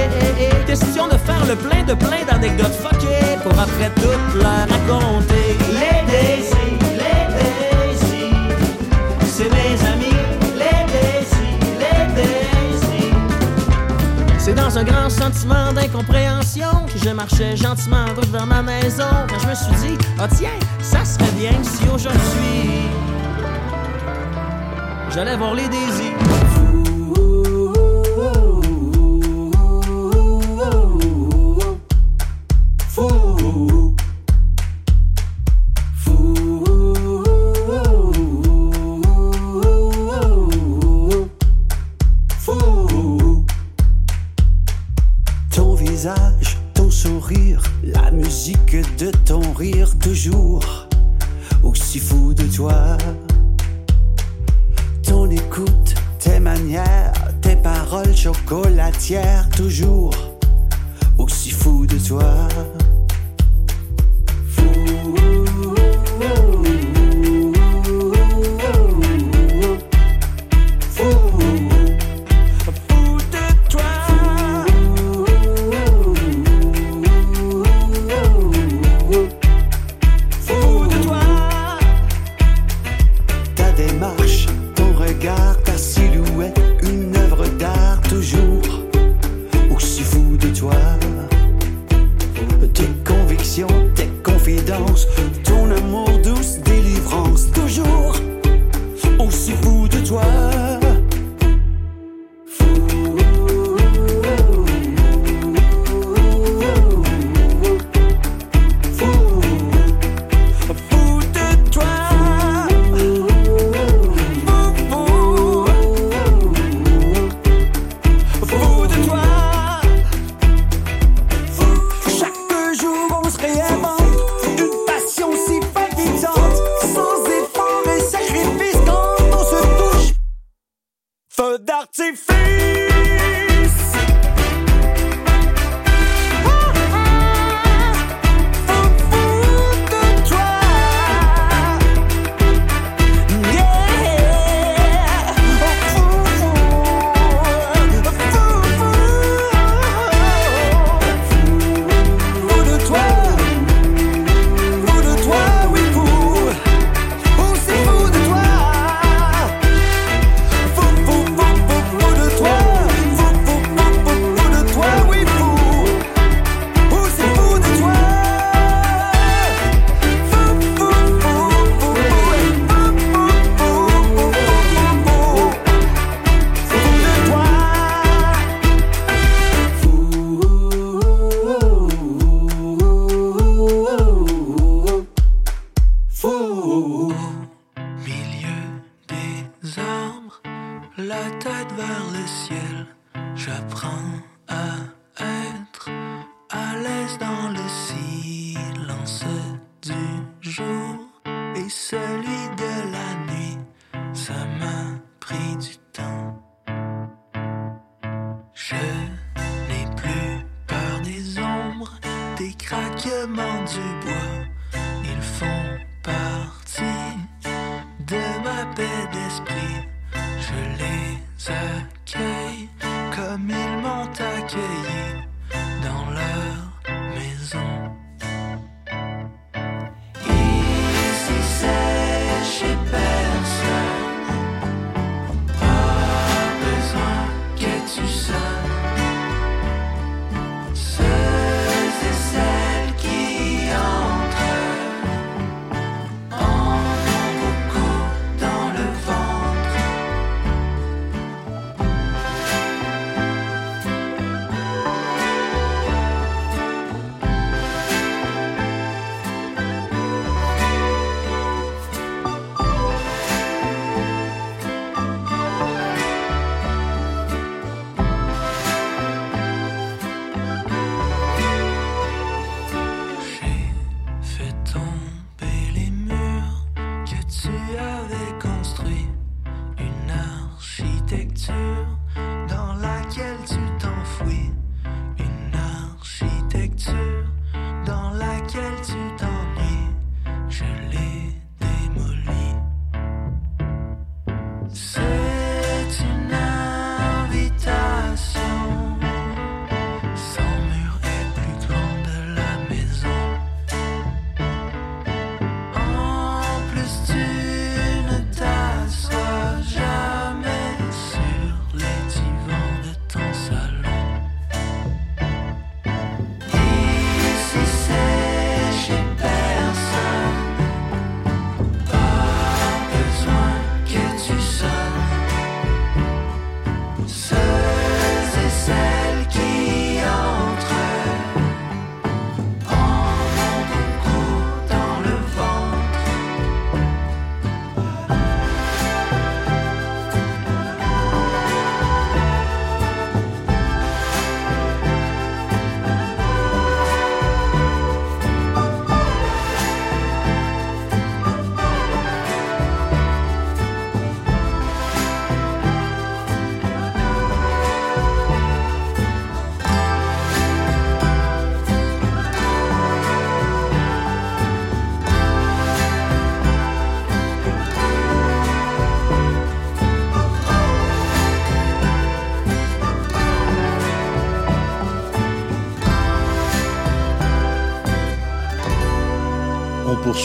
[0.66, 5.56] Question de faire le plein de plein d'anecdotes fuckées pour après tout leur raconter.
[5.72, 6.51] Les
[14.56, 19.04] Dans un grand sentiment d'incompréhension que je marchais gentiment en route vers ma maison.
[19.28, 20.50] Quand je me suis dit, ah tiens,
[20.80, 22.88] ça serait bien si aujourd'hui
[25.10, 26.12] j'allais voir les Daisy.
[32.88, 33.21] Fou.
[47.82, 50.86] La musique de ton rire, toujours
[51.62, 52.96] aussi fou de toi.
[55.02, 60.14] Ton écoute, tes manières, tes paroles chocolatières, toujours
[61.18, 62.48] aussi fou de toi.
[64.48, 65.41] Fou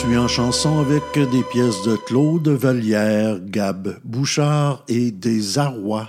[0.00, 6.08] poursuit en chanson avec des pièces de Claude Vallière, Gab Bouchard et des Arrois.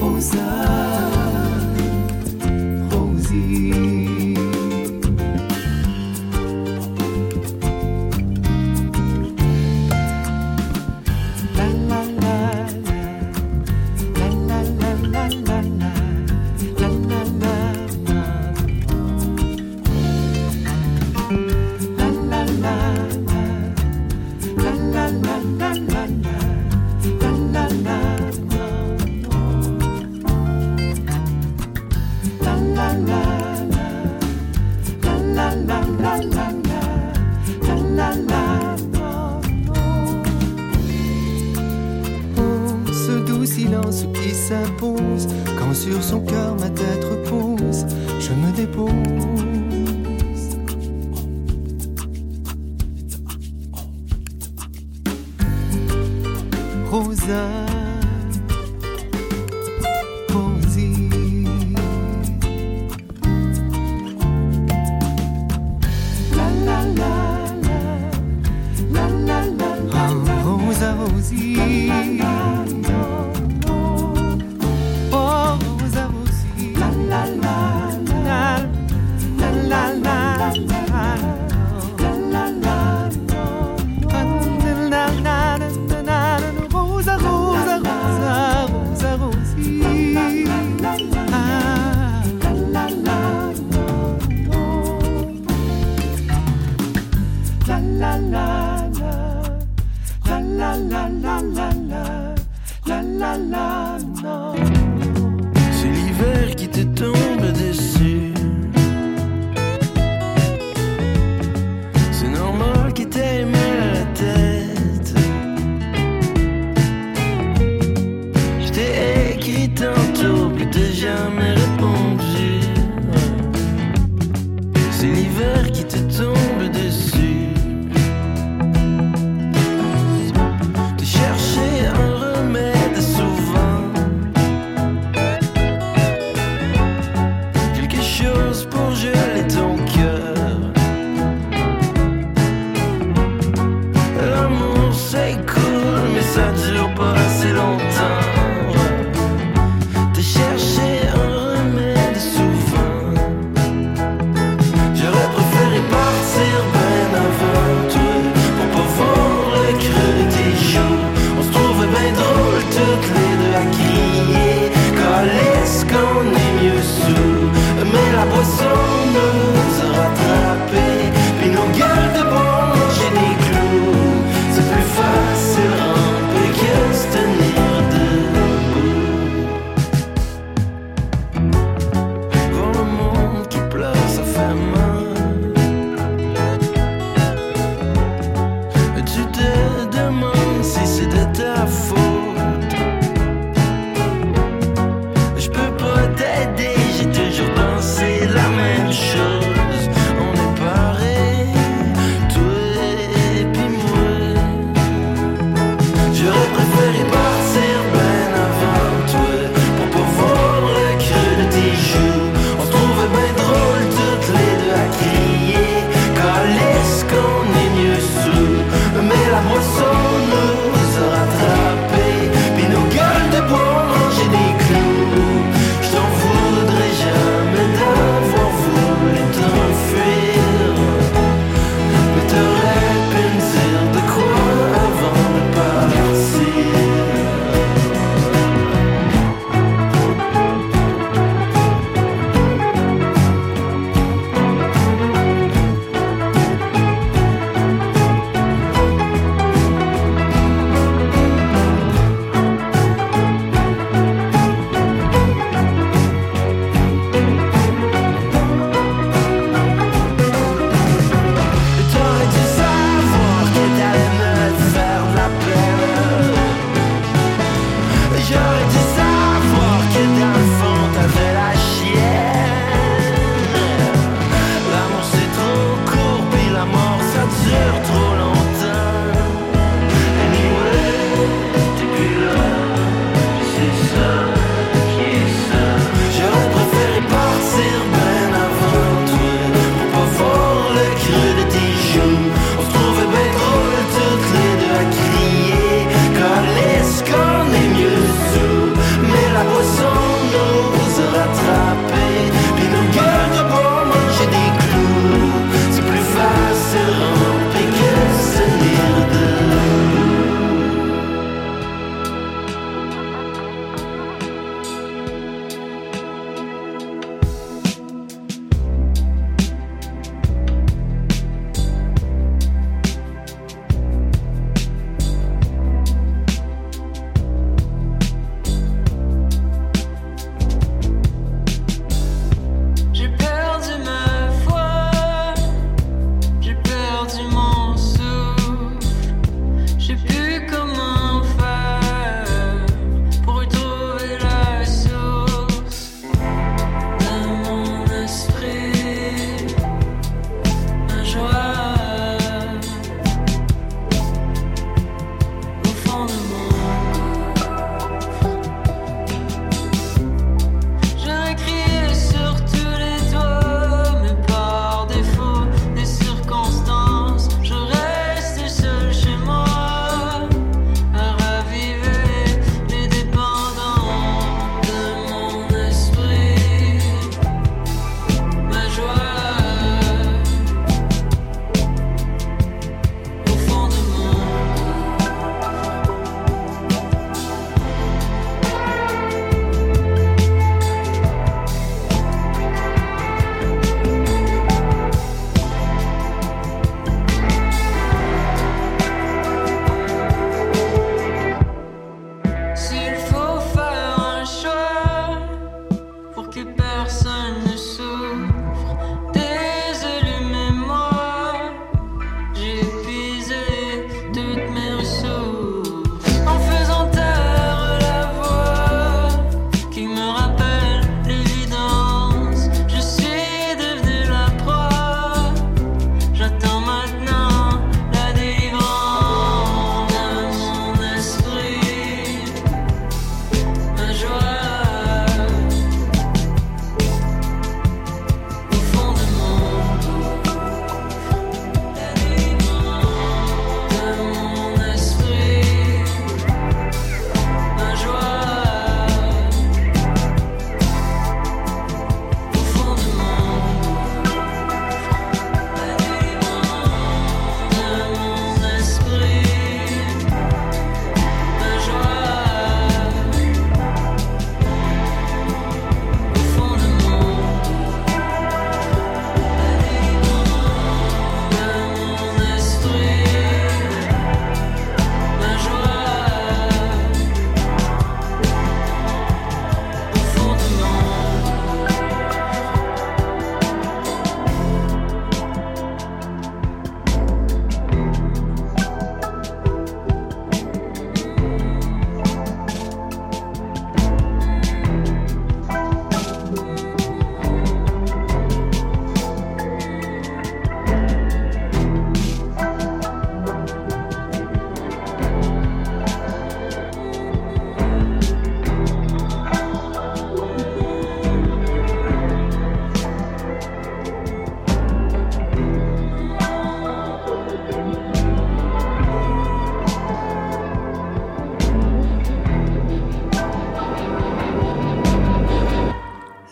[0.00, 0.79] 红色。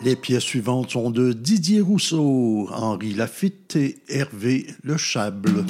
[0.08, 5.66] Les pièces suivantes sont de Didier Rousseau, Henri Lafitte et Hervé Le Chable.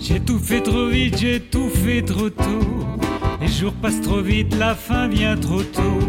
[0.00, 2.42] J'ai tout fait trop vite, j'ai tout fait trop tôt.
[3.40, 6.00] Les jours passent trop vite, la fin vient trop tôt.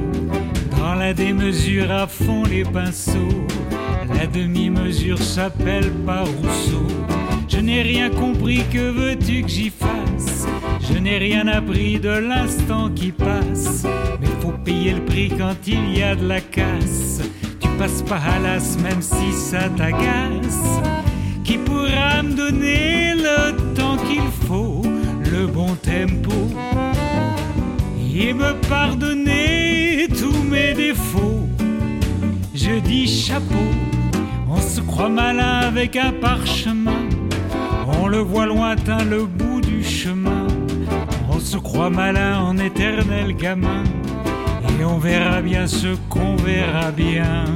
[0.76, 3.46] Dans la démesure à fond les pinceaux,
[4.16, 6.88] la demi-mesure s'appelle par Rousseau.
[7.48, 9.05] Je n'ai rien compris, que veux-tu
[11.46, 13.86] rien appris de l'instant qui passe.
[14.20, 17.22] Mais faut payer le prix quand il y a de la casse.
[17.60, 20.82] Tu passes pas à l'as même si ça t'agace.
[21.44, 24.82] Qui pourra me donner le temps qu'il faut,
[25.32, 26.32] le bon tempo?
[28.18, 31.48] Et me pardonner tous mes défauts.
[32.54, 33.70] Je dis chapeau,
[34.50, 37.04] on se croit malin avec un parchemin.
[38.02, 39.28] On le voit lointain le.
[41.76, 43.84] Croit malin en éternel gamin.
[44.80, 47.55] Et on verra bien ce qu'on verra bien.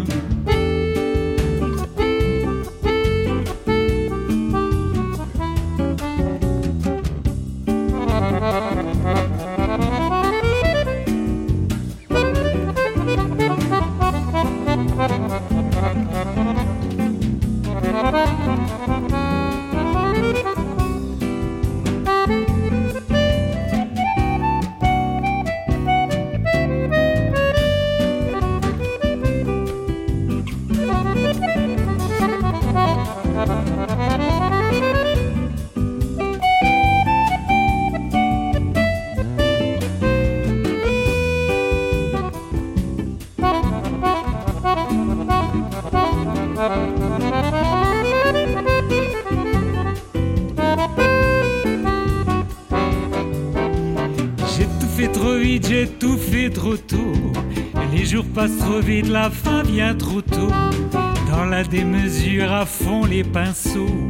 [63.24, 64.08] Pinceaux,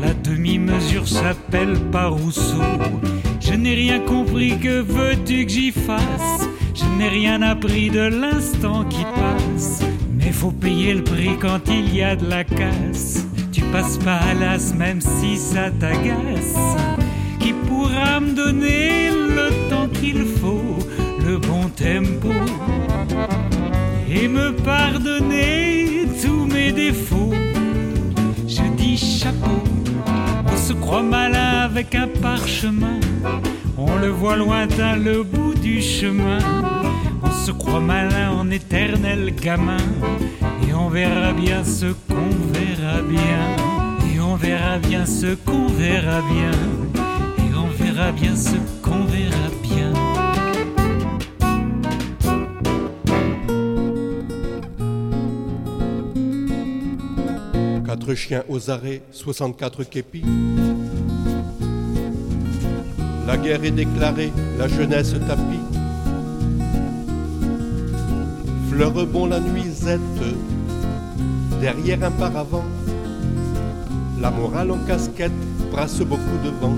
[0.00, 2.62] la demi-mesure s'appelle par Rousseau.
[3.40, 6.48] Je n'ai rien compris, que veux-tu que j'y fasse?
[6.74, 9.82] Je n'ai rien appris de l'instant qui passe.
[10.14, 13.26] Mais faut payer le prix quand il y a de la casse.
[13.52, 16.56] Tu passes pas à l'as même si ça t'agace.
[17.40, 20.78] Qui pourra me donner le temps qu'il faut,
[21.26, 22.30] le bon tempo?
[24.08, 27.32] Et me pardonner tous mes défauts.
[28.96, 29.62] Chapeau,
[30.46, 33.00] on se croit malin avec un parchemin.
[33.78, 36.38] On le voit lointain le bout du chemin.
[37.22, 39.78] On se croit malin en éternel gamin.
[40.68, 44.12] Et on verra bien ce qu'on verra bien.
[44.14, 46.50] Et on verra bien ce qu'on verra bien.
[47.38, 49.71] Et on verra bien ce qu'on verra bien.
[58.04, 60.24] Quatre chiens aux arrêts, 64 képis.
[63.28, 65.60] La guerre est déclarée, la jeunesse tapis.
[68.70, 70.00] Fleur bon la nuisette,
[71.60, 72.64] derrière un paravent.
[74.20, 75.30] La morale en casquette
[75.70, 76.74] brasse beaucoup de vent.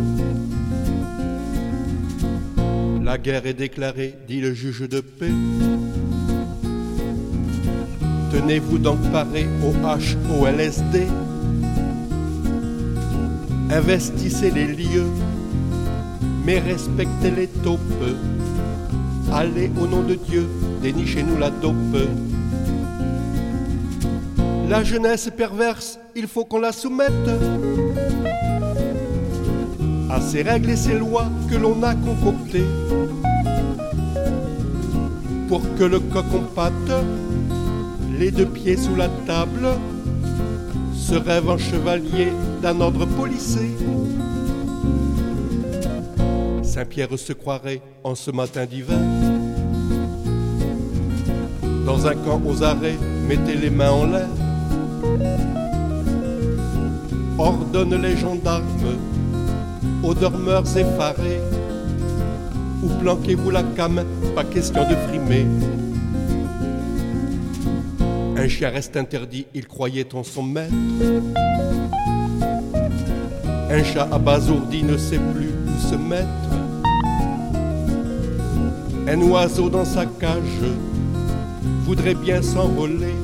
[3.03, 5.33] La guerre est déclarée, dit le juge de paix.
[8.35, 9.73] Tenez-vous donc paré au
[10.43, 11.07] HOLSD.
[13.71, 15.07] Investissez les lieux,
[16.45, 17.79] mais respectez les taupes.
[19.33, 20.49] Allez au nom de Dieu,
[20.83, 22.09] dénichez-nous la dope.
[24.69, 27.13] La jeunesse perverse, il faut qu'on la soumette
[30.11, 32.67] à ces règles et ces lois que l'on a concoctées
[35.47, 36.43] pour que le coq en
[38.19, 39.69] les deux pieds sous la table,
[40.95, 42.29] se rêve en chevalier
[42.63, 43.71] d'un ordre policé.
[46.63, 48.99] Saint-Pierre se croirait en ce matin d'hiver.
[51.85, 54.29] Dans un camp aux arrêts, mettez les mains en l'air.
[57.39, 58.97] Ordonne les gendarmes
[60.03, 61.41] aux dormeurs effarés.
[62.83, 64.03] Ou planquez-vous la came,
[64.35, 65.47] pas question de frimer.
[68.45, 70.75] Un chien reste interdit, il croyait en son maître.
[73.71, 76.29] Un chat abasourdi ne sait plus où se mettre.
[79.09, 80.61] Un oiseau dans sa cage
[81.87, 83.15] voudrait bien s'envoler.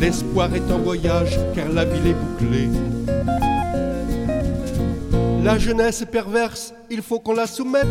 [0.00, 2.70] L'espoir est en voyage car la ville est bouclée.
[5.44, 7.84] La jeunesse est perverse, il faut qu'on la soumette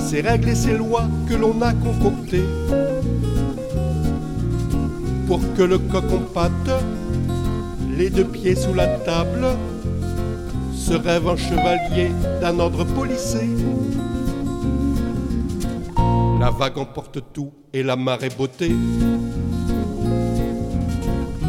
[0.00, 2.44] ces règles et ces lois que l'on a concoctées.
[5.26, 6.50] Pour que le coq en
[7.96, 9.46] les deux pieds sous la table,
[10.74, 12.10] se rêve un chevalier
[12.40, 13.48] d'un ordre policé.
[16.40, 18.72] La vague emporte tout et la marée beauté.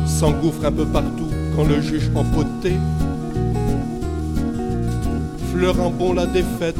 [0.05, 2.73] S'engouffre un peu partout quand le juge empoté
[5.61, 6.75] fleurant bon la défaite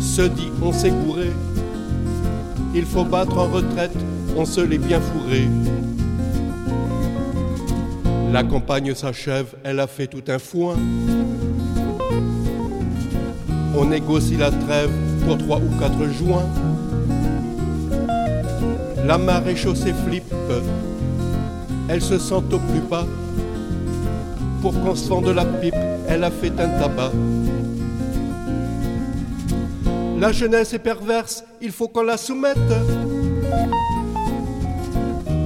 [0.00, 1.30] se dit on s'est couré
[2.74, 3.96] il faut battre en retraite
[4.36, 5.48] on se l'est bien fourré.
[8.32, 10.74] La campagne s'achève elle a fait tout un foin.
[13.78, 14.90] On négocie la trêve
[15.24, 16.42] pour trois ou quatre juin.
[19.06, 20.34] La marée chaussée flippe
[21.88, 23.06] elle se sent au plus bas.
[24.60, 25.74] Pour qu'on se de la pipe
[26.08, 27.12] elle a fait un tabac
[30.18, 32.56] la jeunesse est perverse il faut qu'on la soumette.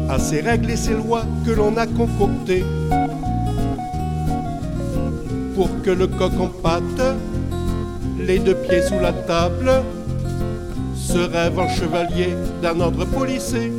[0.09, 2.65] À ces règles et ces lois que l'on a concoctées.
[5.55, 7.17] Pour que le coq en pâte
[8.19, 9.71] les deux pieds sous la table
[10.95, 13.71] se rêve en chevalier d'un ordre policé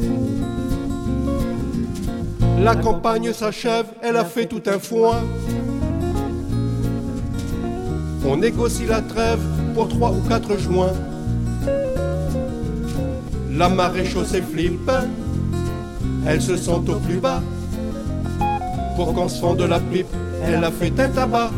[2.61, 5.23] la campagne s'achève elle a fait tout un foin.
[8.23, 9.39] On négocie la trêve
[9.73, 10.91] pour trois ou quatre juin.
[13.51, 14.91] La marée chaussée flippe
[16.25, 17.41] elle se sent au plus bas.
[18.95, 20.07] Pour qu'on se fend la pipe
[20.43, 21.51] elle a fait un tabac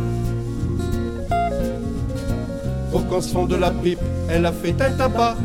[2.91, 3.99] pour qu'on se fond de la pipe
[4.29, 5.35] elle a fait un tabac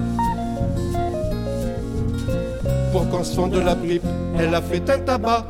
[2.92, 4.02] pour qu'on se fond de la pipe
[4.38, 5.46] elle a fait un tabac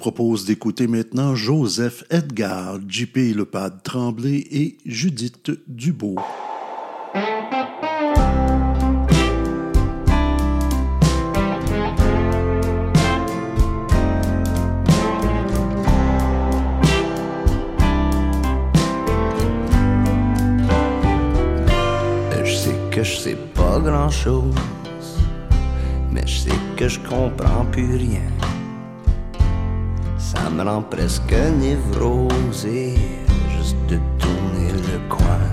[0.00, 6.24] propose d'écouter maintenant Joseph Edgar, JP Lepad Tremblay et Judith Dubois.
[22.42, 24.54] Je sais que je sais pas grand chose,
[26.10, 28.49] mais je sais que je comprends plus rien.
[30.50, 32.96] Ça me rend presque névrosé
[33.56, 35.46] juste de tourner le coin.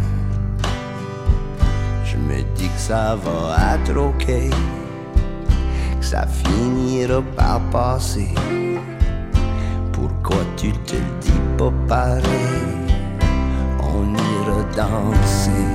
[2.03, 8.33] Je me dis que ça va être ok, que ça finira par passer.
[9.91, 12.95] Pourquoi tu te dis pas pareil?
[13.79, 15.67] On ira danser.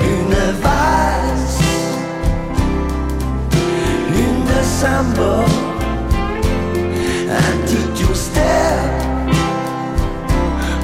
[0.00, 1.60] Une valse,
[4.08, 5.44] une samba,
[7.28, 8.92] un petit two-step.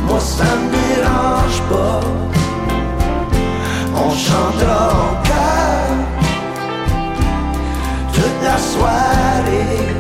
[0.07, 2.01] Moi ça me dérange pas.
[3.95, 5.87] On chantera en chœur
[8.13, 9.95] toute la soirée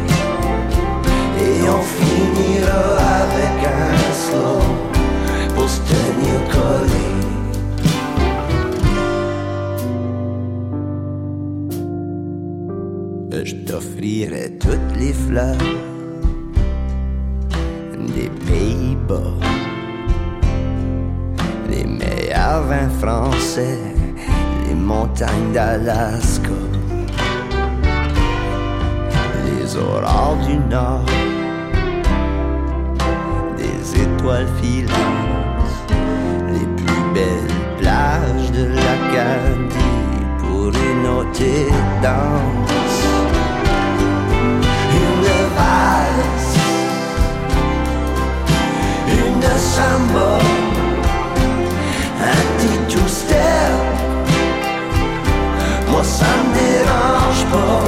[1.38, 2.82] et on finira
[3.22, 4.62] avec un slow
[5.54, 7.06] pour se tenir collé.
[13.44, 15.91] Je t'offrirai toutes les fleurs
[21.70, 23.78] Les meilleurs vins français,
[24.66, 26.50] les montagnes d'Alaska,
[29.46, 31.06] les aurores du Nord,
[33.56, 35.82] des étoiles filantes,
[36.54, 40.02] les plus belles plages de l'Acadie
[40.38, 41.52] pour une autre
[42.02, 43.00] danse.
[45.02, 46.41] Une valse,
[52.20, 53.72] un petit two-step.
[55.90, 57.84] Moi ça me dérange pas.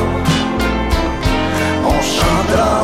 [1.86, 2.83] On chantera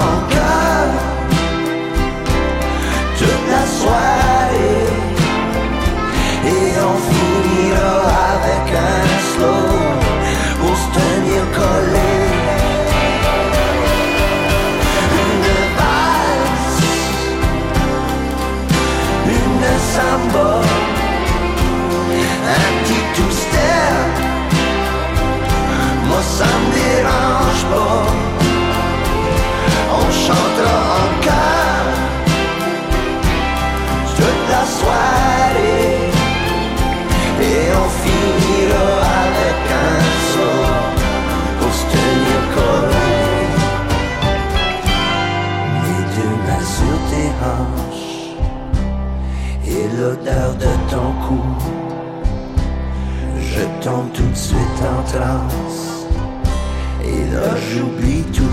[53.91, 56.07] Tout de suite en transe
[57.03, 58.45] et là j'oublie tout.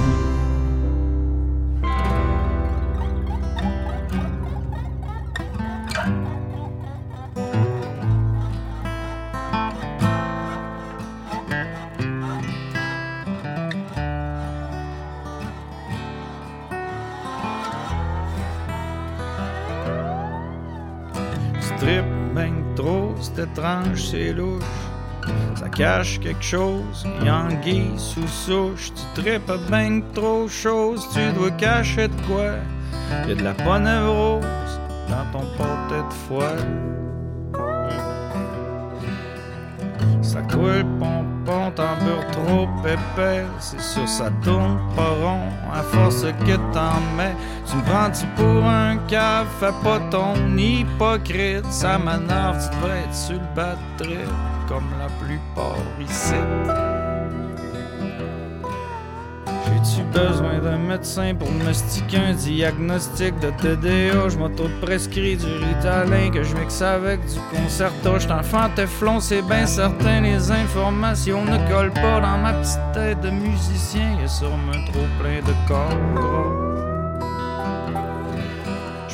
[21.60, 24.87] Strip ben trop, c'est étrange, c'est louche.
[25.58, 28.92] Ça cache quelque chose, Yangui sous souche.
[28.94, 32.52] Tu tripes ben trop chose, tu dois cacher de quoi?
[33.28, 34.46] Y'a de la ponevrose
[35.10, 36.58] dans ton porte de foie.
[40.22, 43.46] Ça coule pompon, t'en beurre trop épais.
[43.60, 47.36] C'est sûr, ça tourne pas rond à force que t'en mets.
[47.66, 51.66] Tu me prends-tu pour un cave, fais pas ton hypocrite.
[51.72, 54.30] Ça m'énerve, tu devrais être sur le trip,
[54.68, 56.34] comme la plupart ici.
[59.66, 64.30] J'ai-tu besoin d'un médecin pour me sticker un diagnostic de TDA?
[64.30, 68.20] Je m'auto-prescris du Ritalin que je mixe avec du concerto.
[68.20, 73.22] J'suis enfant Teflon, c'est bien certain, les informations ne collent pas dans ma petite tête
[73.22, 74.18] de musicien.
[74.20, 76.67] Y'a sûrement trop plein de corps.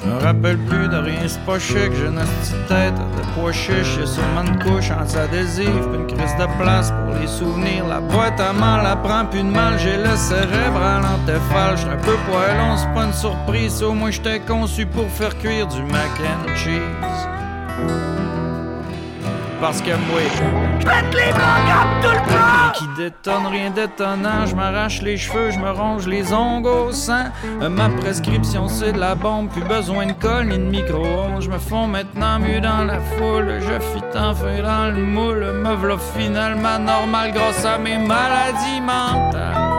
[0.04, 3.54] Je me rappelle plus de rien, c'est pas chic, j'ai une petite tête de pois
[3.54, 7.88] chiche, y'a sûrement une couche anti-adhésif, puis une crise de place pour les souvenirs.
[7.88, 11.90] La boîte à mal, la prend plus de mal, j'ai le cérèbre à l'antéphale, j'suis
[11.90, 15.82] un peu poilon, c'est pas une surprise, au moins j'étais conçu pour faire cuire du
[15.84, 18.13] mac and cheese.
[19.64, 20.20] Parce que moi,
[20.80, 22.72] Pète les blancs tout le temps!
[22.74, 24.46] qui détonne, rien d'étonnant.
[24.46, 27.28] Je m'arrache les cheveux, je me ronge les ongles au sang.
[27.62, 31.42] Euh, Ma prescription, c'est de la bombe, plus besoin de colle ni de micro-ondes.
[31.42, 33.62] Je me fonds maintenant mieux dans la foule.
[33.62, 35.46] Je fit enfin dans le moule.
[35.54, 39.73] Me v'là finalement normal grâce à mes maladies mentales.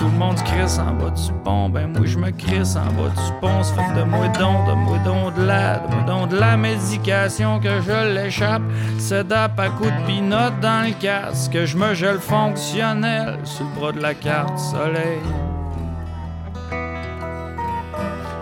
[0.00, 2.86] Tout le monde se crisse en bas du pont, ben moi je me crisse en
[2.86, 3.62] bas du pont.
[3.62, 6.56] Ça fait de moi don, de moi don de la, de moi don de la
[6.56, 8.62] médication que je l'échappe.
[8.98, 11.66] Sedap à coups de pinotte dans le casque.
[11.66, 15.20] Je me gèle fonctionnel sur le bras de la carte soleil.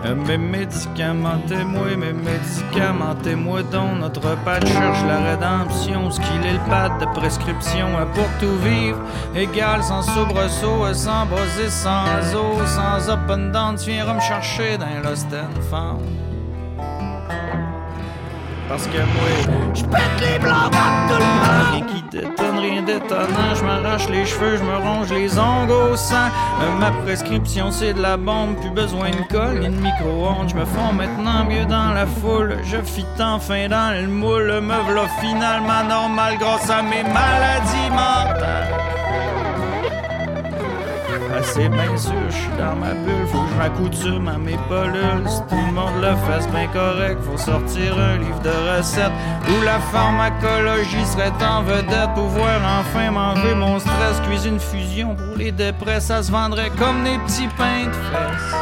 [0.05, 6.45] Euh, Mes médicaments témoins, mes médicaments témoins dont notre pad cherche la rédemption, ce qu'il
[6.45, 8.99] est le pad de prescription pour tout vivre,
[9.35, 14.77] égal sans soubresaut, sans bosser, sans eau, sans up and down, tu viendras me chercher
[14.77, 16.18] dans Lost and Found.
[18.69, 21.71] Parce que moi, je pète les blancs tout le monde.
[21.71, 23.55] Rien qui détonne, rien d'étonnant.
[23.55, 26.29] Je m'arrache les cheveux, je me ronge les ongles au sang.
[26.61, 28.57] Euh, ma prescription, c'est de la bombe.
[28.61, 30.49] Plus besoin de colle ni de micro-ondes.
[30.49, 32.57] Je me fonds maintenant mieux dans la foule.
[32.63, 34.61] Je fit enfin dans le moule.
[34.61, 38.69] Me v'là finalement normal grâce à mes maladies mentales.
[41.41, 45.27] C'est bien sûr, je suis dans ma bulle, faut que je m'accoutume à mes polules.
[45.27, 46.09] Si tout le monde le
[46.39, 49.11] c'est bien correct, faut sortir un livre de recettes
[49.47, 54.19] où la pharmacologie serait en vedette pour voir enfin m'enlever mon stress.
[54.27, 58.55] Cuisine fusion pour les dépresses, ça se vendrait comme des petits pains de fesses.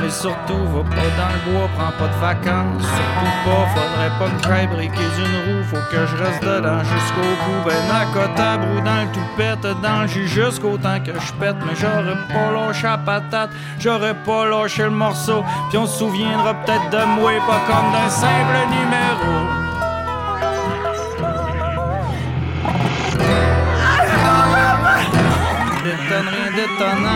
[0.00, 2.82] Mais surtout, va pas dans le bois, prends pas de vacances.
[2.82, 5.64] Surtout pas, faudrait pas que j'aille briquer d'une roue.
[5.64, 7.68] Faut que je reste dedans jusqu'au bout.
[7.68, 11.56] Ben, à côté, brou dans le toupette, dans le jus jusqu'au temps que je pète.
[11.66, 15.44] Mais j'aurais pas lâché la patate, j'aurais pas lâché le morceau.
[15.68, 19.65] Puis on se souviendra peut-être de moi, pas comme d'un simple numéro.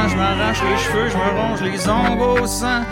[0.09, 2.83] Je m'arrache les cheveux, je me ronge les ongles au sang.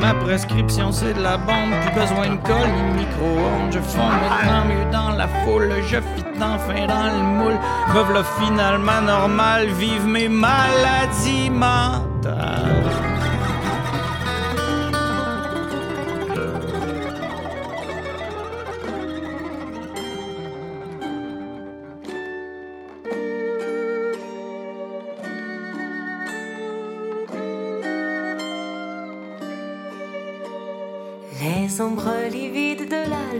[0.00, 3.72] Ma prescription c'est de la bombe, plus besoin de colle ni de micro-ondes.
[3.72, 7.58] Je fonds maintenant mieux dans la foule, je fit enfin dans le moule.
[7.94, 13.07] Me finalement normal, vive mes maladies mentales.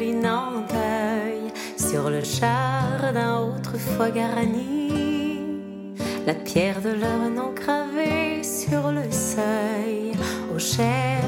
[0.00, 5.92] En deuil sur le jardin autrefois garni.
[6.24, 10.12] La pierre de leur nom gravée sur le seuil,
[10.54, 11.20] au cher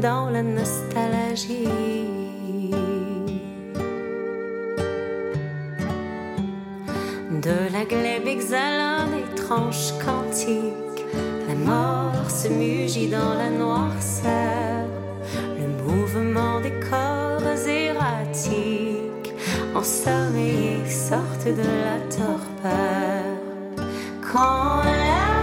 [0.00, 1.68] dans la nostalgie.
[7.30, 11.04] De la glaive exhalant d'étranges cantiques,
[11.48, 14.88] la mort se mugit dans la noirceur
[15.60, 17.56] le mouvement des corps
[18.36, 19.34] erratiques,
[19.74, 23.24] ensommeillés, sortent de la torpeur.
[24.32, 25.35] Quand la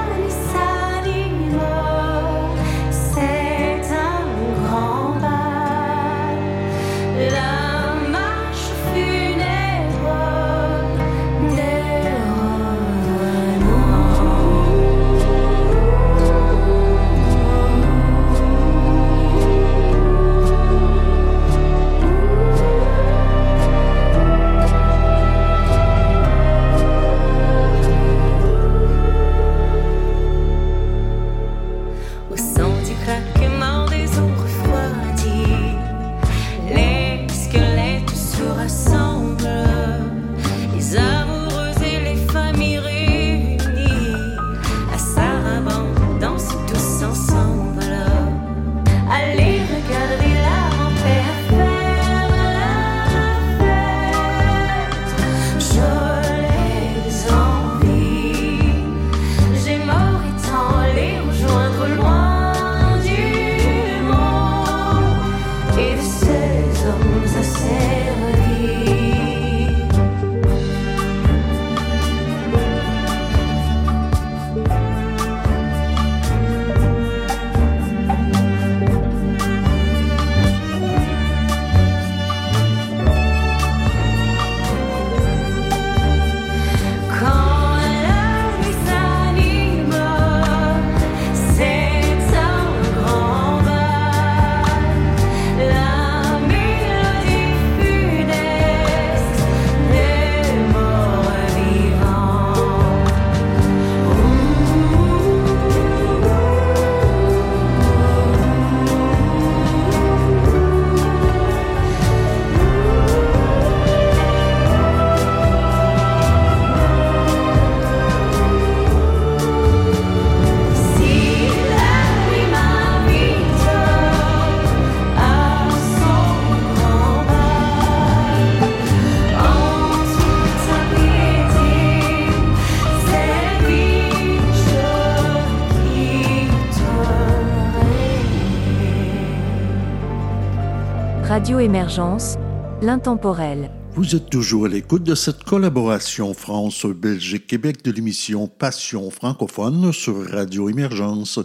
[141.43, 142.37] Radio Émergence,
[142.81, 143.69] l'intemporel.
[143.95, 150.69] Vous êtes toujours à l'écoute de cette collaboration France-Belgique-Québec de l'émission Passion francophone sur Radio
[150.69, 151.41] Émergence.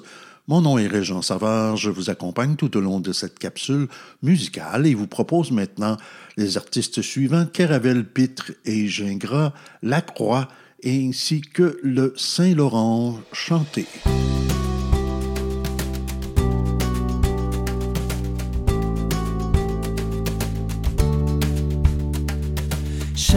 [0.46, 3.88] Mon nom est Régent Savard, je vous accompagne tout au long de cette capsule
[4.22, 5.96] musicale et vous propose maintenant
[6.36, 9.52] les artistes suivants Caravelle, Pitre et Gingras,
[9.82, 10.46] La Croix
[10.84, 13.88] ainsi que le Saint-Laurent chanté.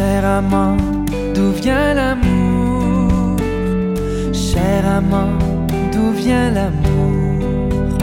[0.02, 0.78] Cher amant,
[1.36, 3.38] d'où vient l'amour?
[4.34, 5.38] Cher amant,
[5.92, 8.00] d'où vient l'amour?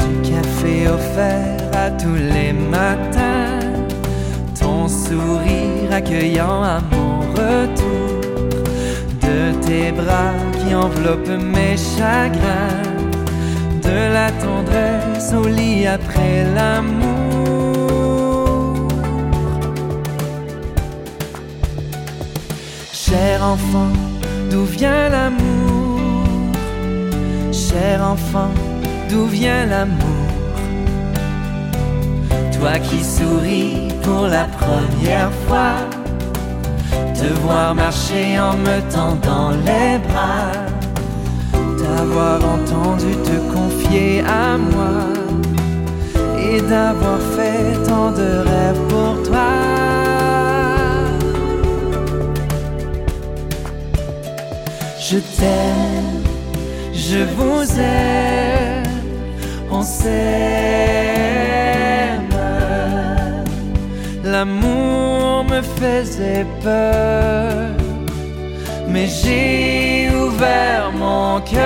[0.00, 3.58] Du café offert à tous les matins.
[4.60, 8.20] Ton sourire accueillant à mon retour.
[9.26, 12.84] De tes bras qui enveloppent mes chagrins.
[13.82, 17.35] De la tendresse au lit après l'amour
[23.08, 23.92] Cher enfant,
[24.50, 26.00] d'où vient l'amour?
[27.52, 28.50] Cher enfant,
[29.08, 30.26] d'où vient l'amour?
[32.58, 35.76] Toi qui souris pour la première fois
[37.14, 40.50] Te voir marcher en me tendant les bras
[41.78, 44.96] D'avoir entendu te confier à moi
[46.40, 49.65] Et d'avoir fait tant de rêves pour toi
[55.08, 56.24] Je t'aime,
[56.92, 58.82] je vous aime,
[59.70, 60.10] on s'aime.
[64.24, 67.70] L'amour me faisait peur,
[68.88, 71.62] mais j'ai ouvert mon cœur.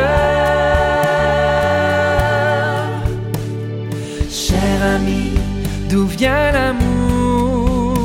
[4.29, 5.33] Cher ami,
[5.89, 7.97] d'où vient l'amour?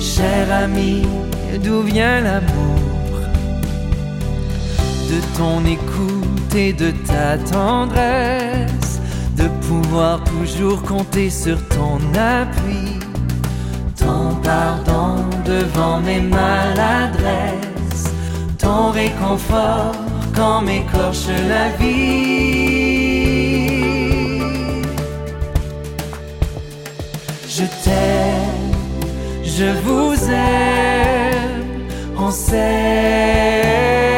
[0.00, 1.02] Cher ami,
[1.64, 2.45] d'où vient l'amour?
[5.36, 9.00] Ton écoute et de ta tendresse,
[9.36, 12.98] de pouvoir toujours compter sur ton appui,
[13.98, 18.14] ton pardon devant mes maladresses,
[18.58, 19.92] ton réconfort
[20.34, 22.96] quand m'écorche la vie.
[27.48, 28.72] Je t'aime,
[29.44, 31.64] je vous aime,
[32.18, 34.15] on s'aime.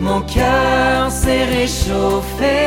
[0.00, 2.58] Mon cœur s'est réchauffé.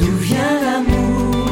[0.00, 1.46] D'où vient l'amour?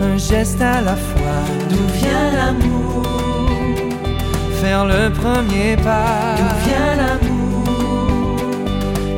[0.00, 1.42] Un geste à la fois.
[1.68, 3.02] D'où vient l'amour?
[4.62, 6.36] Faire le premier pas.
[6.38, 8.38] D'où vient l'amour?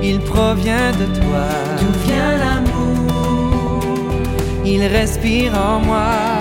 [0.02, 1.46] Il provient de toi.
[1.78, 3.80] D'où vient l'amour?
[4.64, 6.33] Il respire en moi.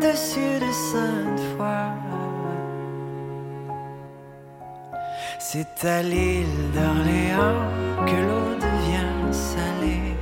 [0.00, 1.92] Au-dessus de Sainte-Foy.
[5.38, 7.66] C'est à l'île d'Orléans
[8.06, 10.14] que l'eau devient salée.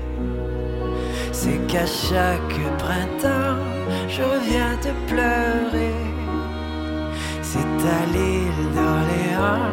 [1.33, 3.59] C'est qu'à chaque printemps,
[4.09, 5.95] je reviens te pleurer.
[7.43, 9.71] C'est à l'île d'Orléans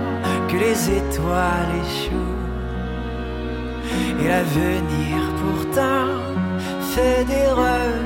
[0.48, 2.44] que les étoiles échouent.
[4.20, 6.08] Et l'avenir pourtant
[6.94, 8.05] fait des remous.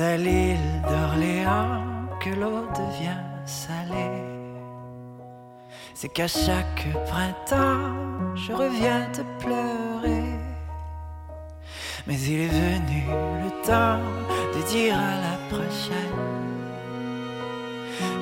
[0.00, 1.82] À l'île d'Orléans
[2.20, 4.22] que l'eau devient salée.
[5.92, 10.38] C'est qu'à chaque printemps, je reviens te pleurer.
[12.06, 13.02] Mais il est venu
[13.42, 13.98] le temps
[14.54, 16.20] de dire à la prochaine.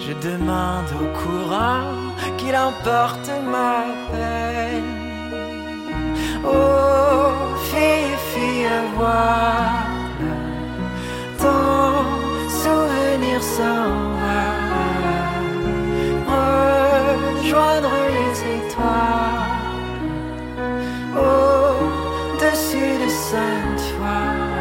[0.01, 1.93] Je demande au courant
[2.39, 4.95] qu'il emporte ma peine.
[6.43, 9.96] Oh, fille, fille à
[13.41, 13.89] s'en
[14.23, 14.45] va.
[17.37, 19.47] Rejoindre les étoiles
[21.15, 24.57] au-dessus de Sainte-Foy.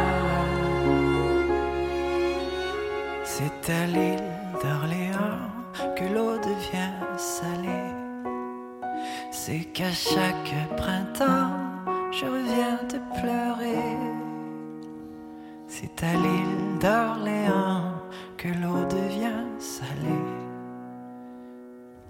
[3.24, 4.32] C'est à l'île
[4.62, 5.50] d'Orléans
[5.96, 7.94] que l'eau devient salée.
[9.30, 11.52] C'est qu'à chaque printemps,
[12.12, 13.96] je reviens te pleurer.
[15.68, 17.92] C'est à l'île d'Orléans
[18.36, 20.24] que l'eau devient salée.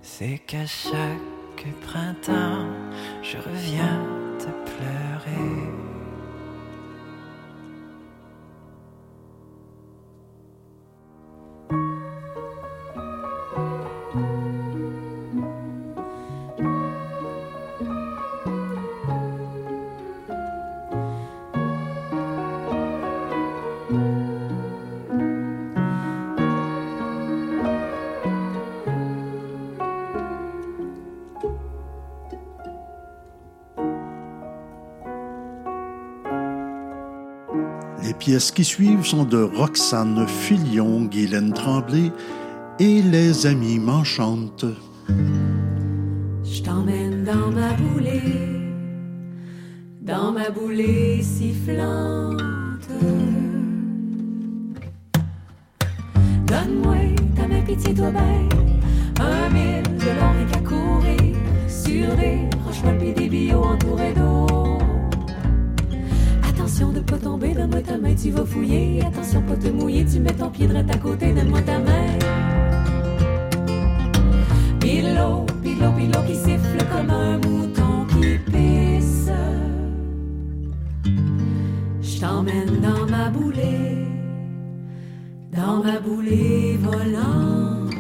[0.03, 2.67] C'est qu'à chaque printemps,
[3.23, 4.01] je reviens
[4.39, 5.06] te pleurer.
[38.27, 42.11] Pièces qui suivent sont de Roxane Filion, Guylaine Tremblay
[42.81, 44.65] et Les Amis m'enchantent.
[46.43, 48.23] Je t'emmène dans ma boulée,
[50.01, 52.41] dans ma boulée sifflante.
[56.49, 56.97] Donne-moi
[57.37, 58.49] ta main pitié toi ben.
[59.21, 61.37] Un mille de long rien qu'à courir
[61.69, 64.86] sur des roches des billots entourés d'eau.
[66.77, 69.01] Attention de pas tomber, donne-moi ta main, tu vas fouiller.
[69.01, 72.19] Attention pas te mouiller, tu mets ton pied droit à côté, donne-moi ta main.
[74.85, 79.31] L'eau, pis l'eau qui siffle comme un mouton qui pisse.
[82.03, 84.05] Je t'emmène dans ma boulée,
[85.57, 87.95] dans ma boulée volante.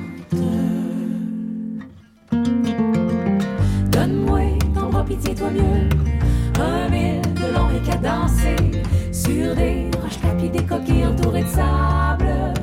[3.90, 4.40] Donne-moi
[4.74, 6.25] ton bras, pitié, toi mieux.
[6.58, 8.56] Un mille de long et danser
[9.12, 12.54] sur des roches tapis, des coquilles entourées de sable.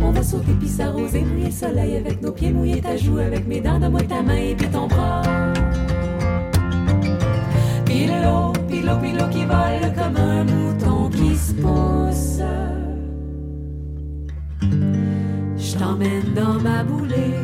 [0.00, 3.46] On va sauter puis s'arroser, mouiller le soleil avec nos pieds, mouiller ta joue avec
[3.48, 5.22] mes dents, donne-moi ta main et puis ton bras.
[7.84, 12.40] Puis l'eau, puis l'eau, puis l'eau qui vole comme un mouton qui se pousse.
[15.56, 17.34] Je t'emmène dans ma boulée,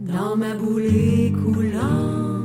[0.00, 2.35] dans ma boulée coulante.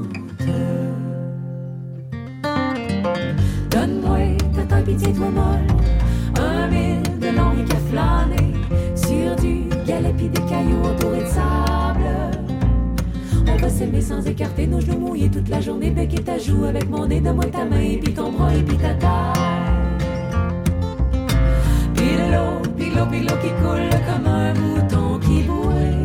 [5.01, 5.67] Pitié, toi molle,
[6.39, 8.53] un mille de long et qu'à flâner
[8.95, 12.37] sur du galet pis des cailloux entourés de sable.
[13.47, 16.65] On va s'aimer sans écarter nos genoux mouillés toute la journée, bec et ta joue
[16.65, 19.33] avec mon nez, donne-moi ta main et puis ton bras et puis ta taille.
[21.95, 22.05] Puis
[23.09, 25.97] puis l'eau, qui coule comme un mouton qui bouait.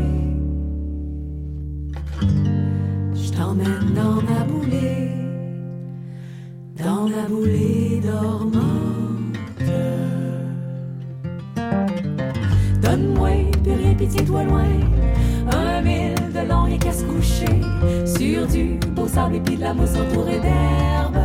[3.14, 5.10] Je t'emmène dans ma boulée,
[6.82, 8.65] dans ma boulée dormante.
[14.06, 14.64] Pitié, toi loin.
[15.52, 17.60] Un mille de long et qu'à se coucher
[18.06, 21.18] sur du beau sable et puis de la mousse entourée d'herbe.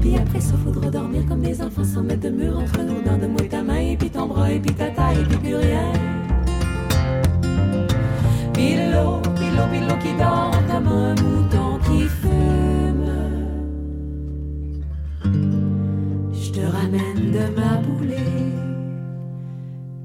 [0.00, 3.18] Puis après ça, faudra dormir comme des enfants sans mettre de mur entre nos dents.
[3.18, 5.56] De moi ta main et puis ton bras et puis ta taille et puis plus
[5.56, 5.92] rien.
[8.92, 13.06] L'eau, puis l'eau qui dort comme un mouton qui fume.
[16.32, 18.16] Je te ramène de ma boulée.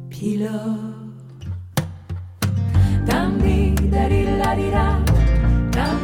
[0.10, 0.38] Puis
[3.92, 4.00] Dum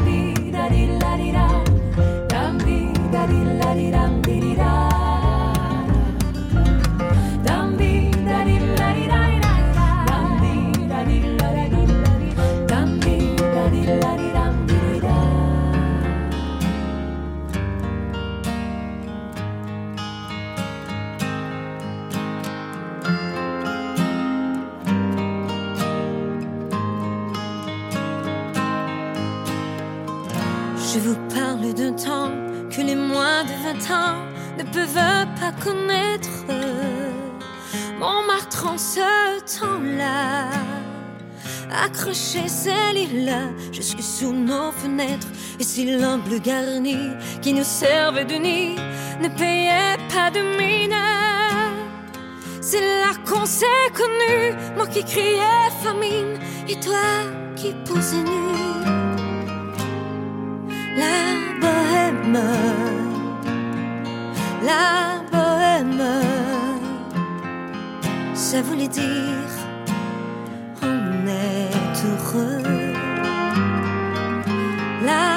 [0.06, 1.64] dee da dee la dee dum,
[2.32, 4.17] dum dee da dee la dee dum.
[31.98, 34.18] Que les moins de 20 ans
[34.58, 36.30] ne peuvent pas connaître.
[38.00, 39.00] Montmartre en ce
[39.60, 40.50] temps-là,
[41.84, 45.28] accroché ces lits-là jusque sous nos fenêtres.
[45.60, 46.98] Et si l'humble garni
[47.42, 48.76] qui nous servait de nid
[49.20, 50.94] ne payait pas de mine,
[52.62, 53.66] c'est là qu'on s'est
[53.96, 54.54] connus.
[54.76, 56.38] Moi qui criais famine
[56.70, 57.08] et toi
[57.56, 58.58] qui posais nu
[60.98, 62.40] la bohème,
[64.70, 66.04] la bohème,
[68.34, 69.52] ça voulait dire
[70.82, 72.94] on est heureux.
[75.06, 75.37] La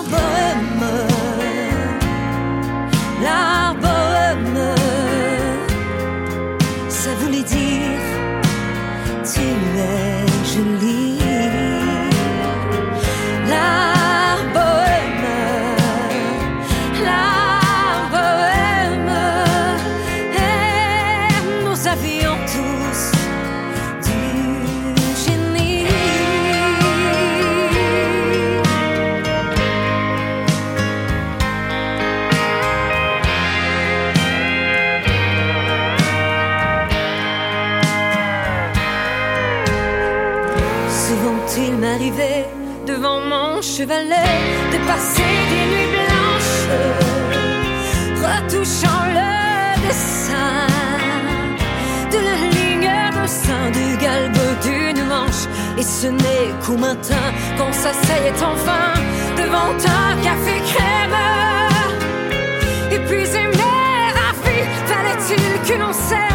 [10.53, 11.10] 距离
[43.81, 44.37] chevalet
[44.73, 46.61] de passer des nuits blanches,
[48.25, 49.31] retouchant le
[49.85, 50.67] dessin
[52.13, 52.91] de la ligne
[53.23, 55.45] au sein du galbe d'une manche.
[55.79, 57.25] Et ce n'est qu'au matin
[57.57, 58.93] qu'on s'asseyait enfin
[59.35, 61.17] devant un café crème,
[62.91, 64.59] épuisé mais ravi,
[64.89, 66.30] fallait-il que l'on s'aime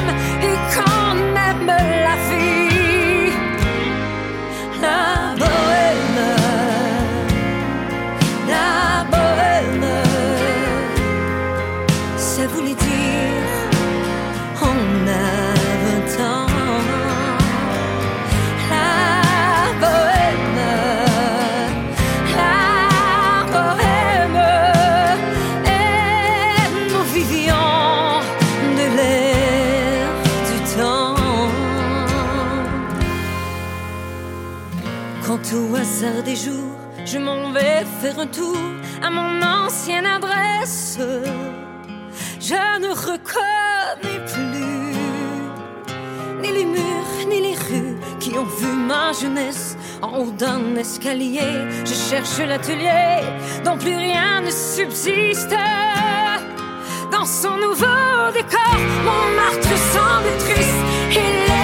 [38.17, 38.57] retour
[39.03, 40.99] à mon ancienne adresse.
[42.41, 44.67] Je ne reconnais plus
[46.43, 49.77] ni les murs ni les rues qui ont vu ma jeunesse.
[50.03, 51.53] En haut d'un escalier,
[51.85, 53.23] je cherche l'atelier
[53.65, 55.55] dont plus rien ne subsiste.
[57.11, 60.83] Dans son nouveau décor, mon martre semble triste.
[61.11, 61.56] Il est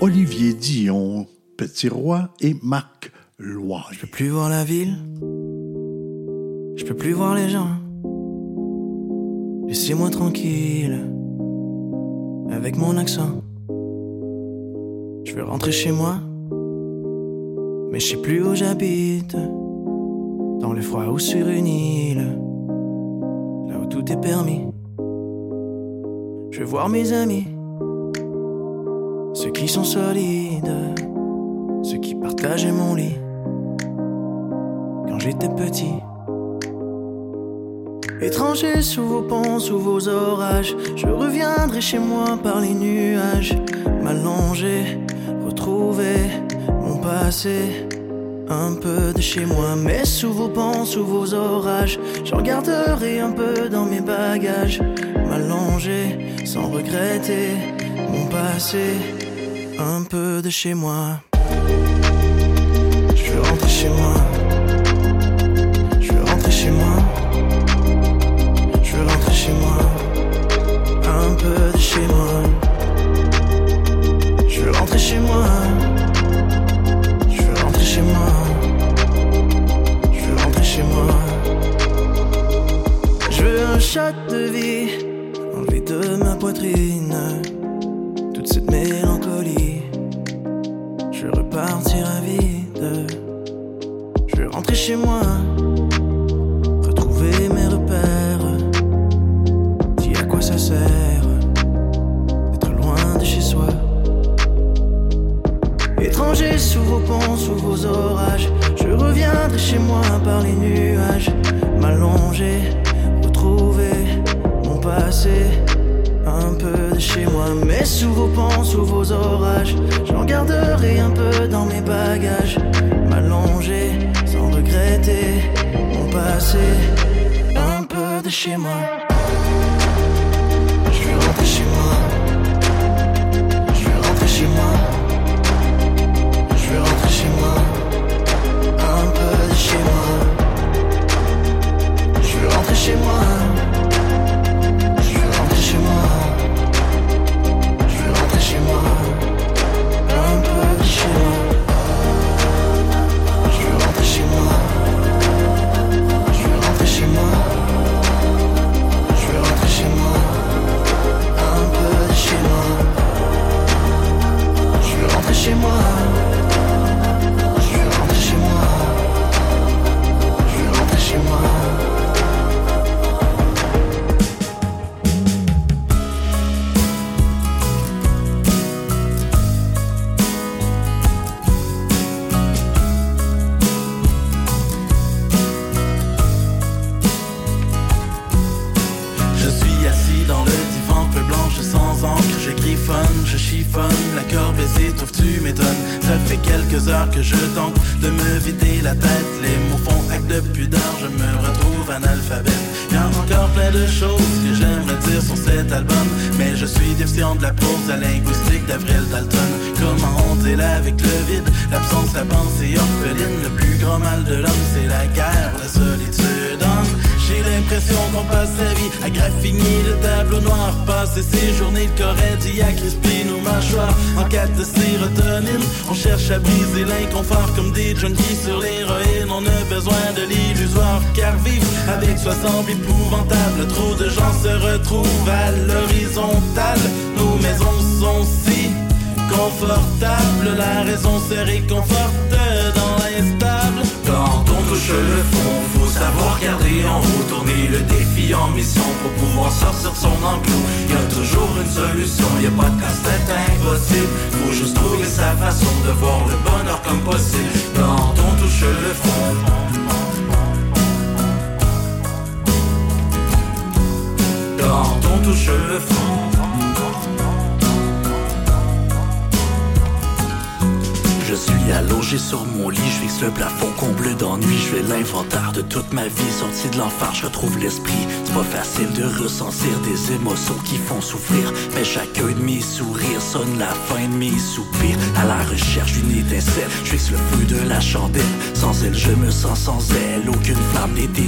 [0.00, 1.26] Olivier Dion,
[1.56, 3.80] Petit Roy et Marc Loy.
[3.92, 4.96] Je peux plus voir la ville,
[6.76, 7.68] je peux plus voir les gens.
[9.68, 10.98] Laissez-moi tranquille
[12.50, 13.42] avec mon accent.
[15.24, 16.16] Je veux rentrer chez moi,
[17.92, 19.36] mais je sais plus où j'habite.
[20.60, 22.36] Dans le froid ou sur une île,
[23.68, 24.66] là où tout est permis.
[26.50, 27.39] Je veux voir mes amis
[41.80, 43.54] chez moi par les nuages,
[44.02, 44.98] m'allonger,
[45.44, 46.28] retrouver
[46.68, 47.86] mon passé.
[48.48, 53.30] Un peu de chez moi, mais sous vos pans, sous vos orages, j'en garderai un
[53.30, 54.80] peu dans mes bagages,
[55.28, 57.50] m'allonger sans regretter
[58.10, 58.96] mon passé.
[59.78, 61.20] Un peu de chez moi.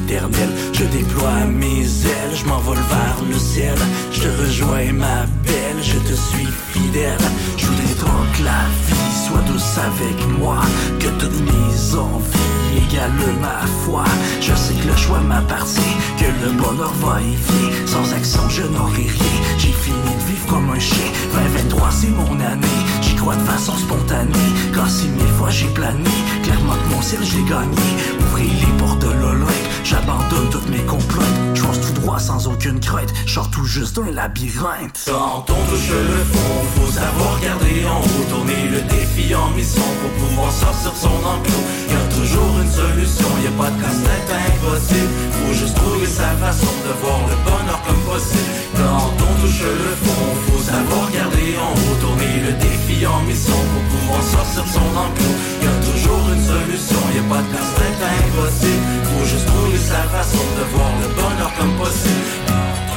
[0.09, 3.77] Je déploie mes ailes, je m'envole vers le ciel.
[4.11, 7.19] Je te rejoins, ma belle, je te suis fidèle.
[7.57, 10.61] Je voudrais tant que la vie soit douce avec moi,
[10.99, 14.05] que toutes mes envies égalent ma foi.
[14.41, 17.73] Je sais que le choix m'appartient, que le bonheur va y venir.
[17.87, 19.39] Sans action, je n'aurai rien.
[19.59, 21.11] J'ai fini de vivre comme un chien.
[21.33, 22.81] 2023, c'est mon année.
[23.03, 24.51] J'y crois de façon spontanée.
[24.75, 26.11] Quand si mille fois j'ai plané,
[26.43, 27.89] clairement que mon ciel, j'ai gagné.
[28.21, 31.43] Ouvrez les portes de l'Olympe j'abandonne toutes mes complaintes.
[31.55, 33.13] Je tout droit sans aucune crainte.
[33.27, 34.99] Sors tout juste d'un labyrinthe.
[35.07, 39.89] Quand on touche le fond, faut savoir garder en haut, tourner le défi en mission
[40.01, 41.65] pour pouvoir sortir son enclos.
[41.89, 45.13] Y a toujours une solution, y a pas de casse-tête impossible.
[45.33, 48.51] Faut juste trouver sa façon de voir le bonheur comme possible.
[48.77, 53.61] Quand on touche le fond, faut savoir garder en haut, tourner le défi en mission
[53.73, 55.37] pour pouvoir sortir son enclos.
[55.63, 58.85] Y a toujours une solution, y a pas de casse-tête impossible.
[59.09, 62.92] Faut juste trouver sa façon de voir le bonheur comme possible.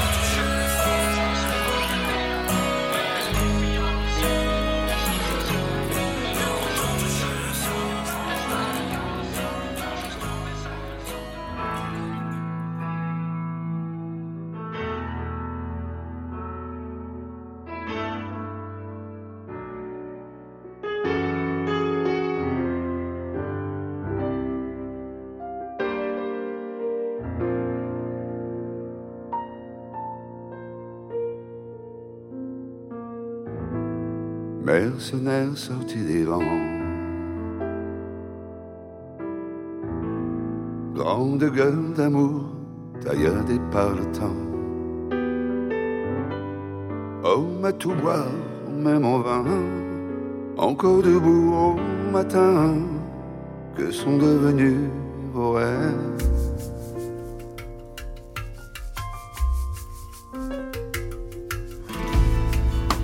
[34.79, 36.63] Mercenaire sorti des rangs.
[40.93, 42.41] Grande gueule d'amour,
[43.01, 44.41] tailladée par le temps.
[47.23, 48.35] Homme à tout boire,
[48.85, 49.45] même en vain,
[50.57, 52.75] encore debout au matin,
[53.77, 54.89] que sont devenus
[55.33, 56.44] vos rêves?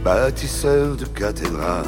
[0.03, 1.85] Bâtisseur de cathédrales.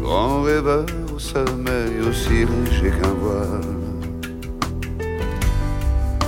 [0.00, 3.74] Grand rêveur au sommeil aussi léger qu'un voile.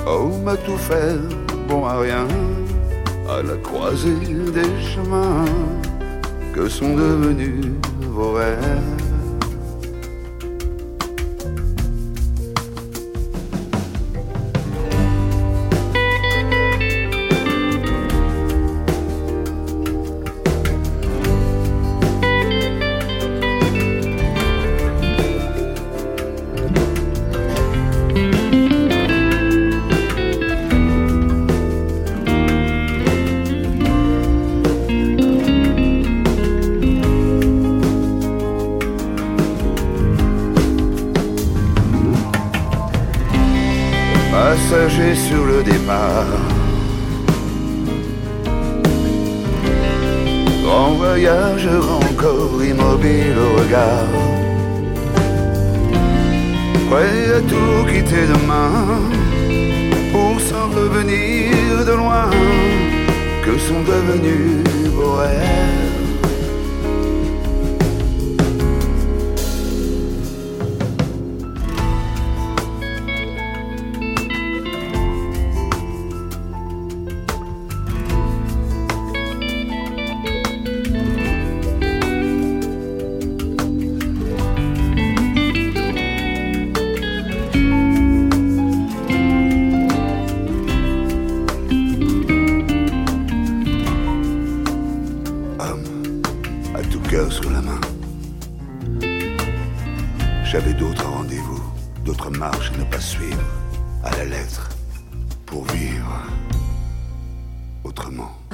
[0.07, 1.19] Homme à tout faire,
[1.69, 2.27] bon à rien,
[3.29, 4.15] à la croisée
[4.55, 5.45] des chemins
[6.55, 7.67] que sont devenus
[8.01, 9.06] vos rêves.
[45.87, 46.27] Départ.
[50.63, 54.09] Grand voyageur encore immobile au regard.
[56.91, 59.01] Prêt à tout quitter demain
[60.13, 62.31] pour s'en revenir de loin
[63.45, 65.96] que sont devenus vos rêves?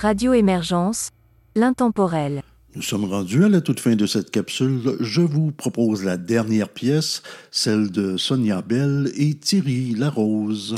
[0.03, 1.11] Radio Émergence,
[1.55, 2.43] l'intemporel.
[2.75, 4.97] Nous sommes rendus à la toute fin de cette capsule.
[4.99, 7.23] Je vous propose la dernière pièce,
[7.53, 10.75] celle de Sonia Bell et Thierry Larose.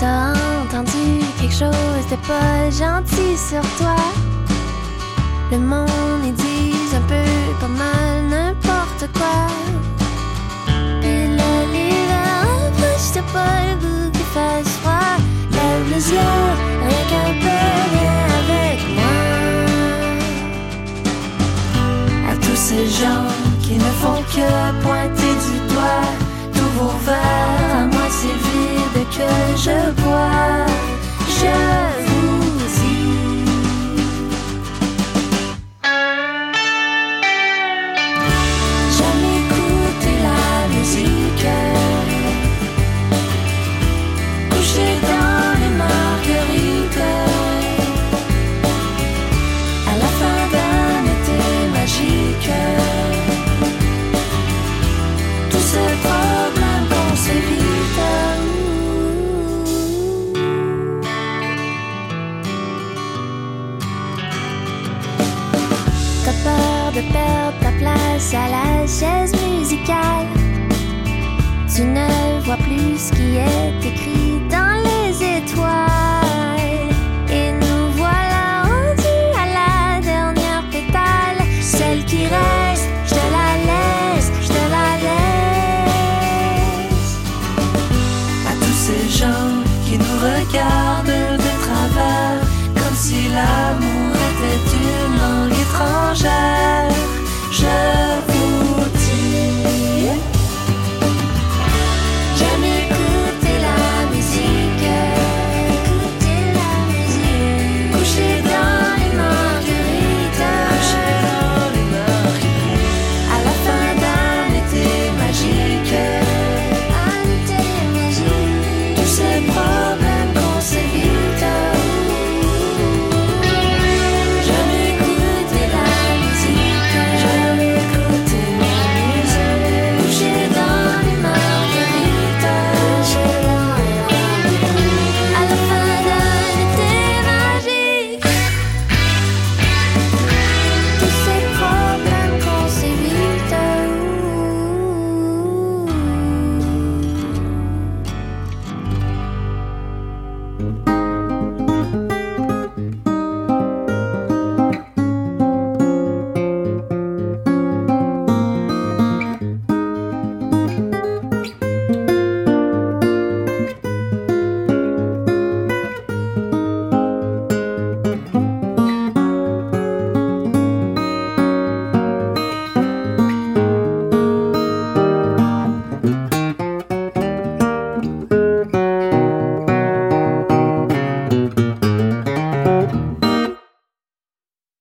[0.00, 0.32] T'as
[0.64, 3.94] entendu quelque chose de pas gentil sur toi?
[5.52, 9.73] Le monde, ils disent un peu pas mal n'importe quoi.
[13.34, 15.16] Approche, t'as pas le goût qu'il fasse froid.
[15.90, 16.18] Les yeux,
[16.82, 19.16] rien viens avec moi.
[22.30, 23.28] À tous ces gens
[23.62, 24.48] qui ne font que
[24.82, 26.08] pointer du doigt
[26.54, 30.66] tous vos verres à moitié vides que je bois.
[31.28, 32.03] Je
[66.94, 70.26] de perdre ta place à la chaise musicale.
[71.74, 74.03] Tu ne vois plus ce qui est écrit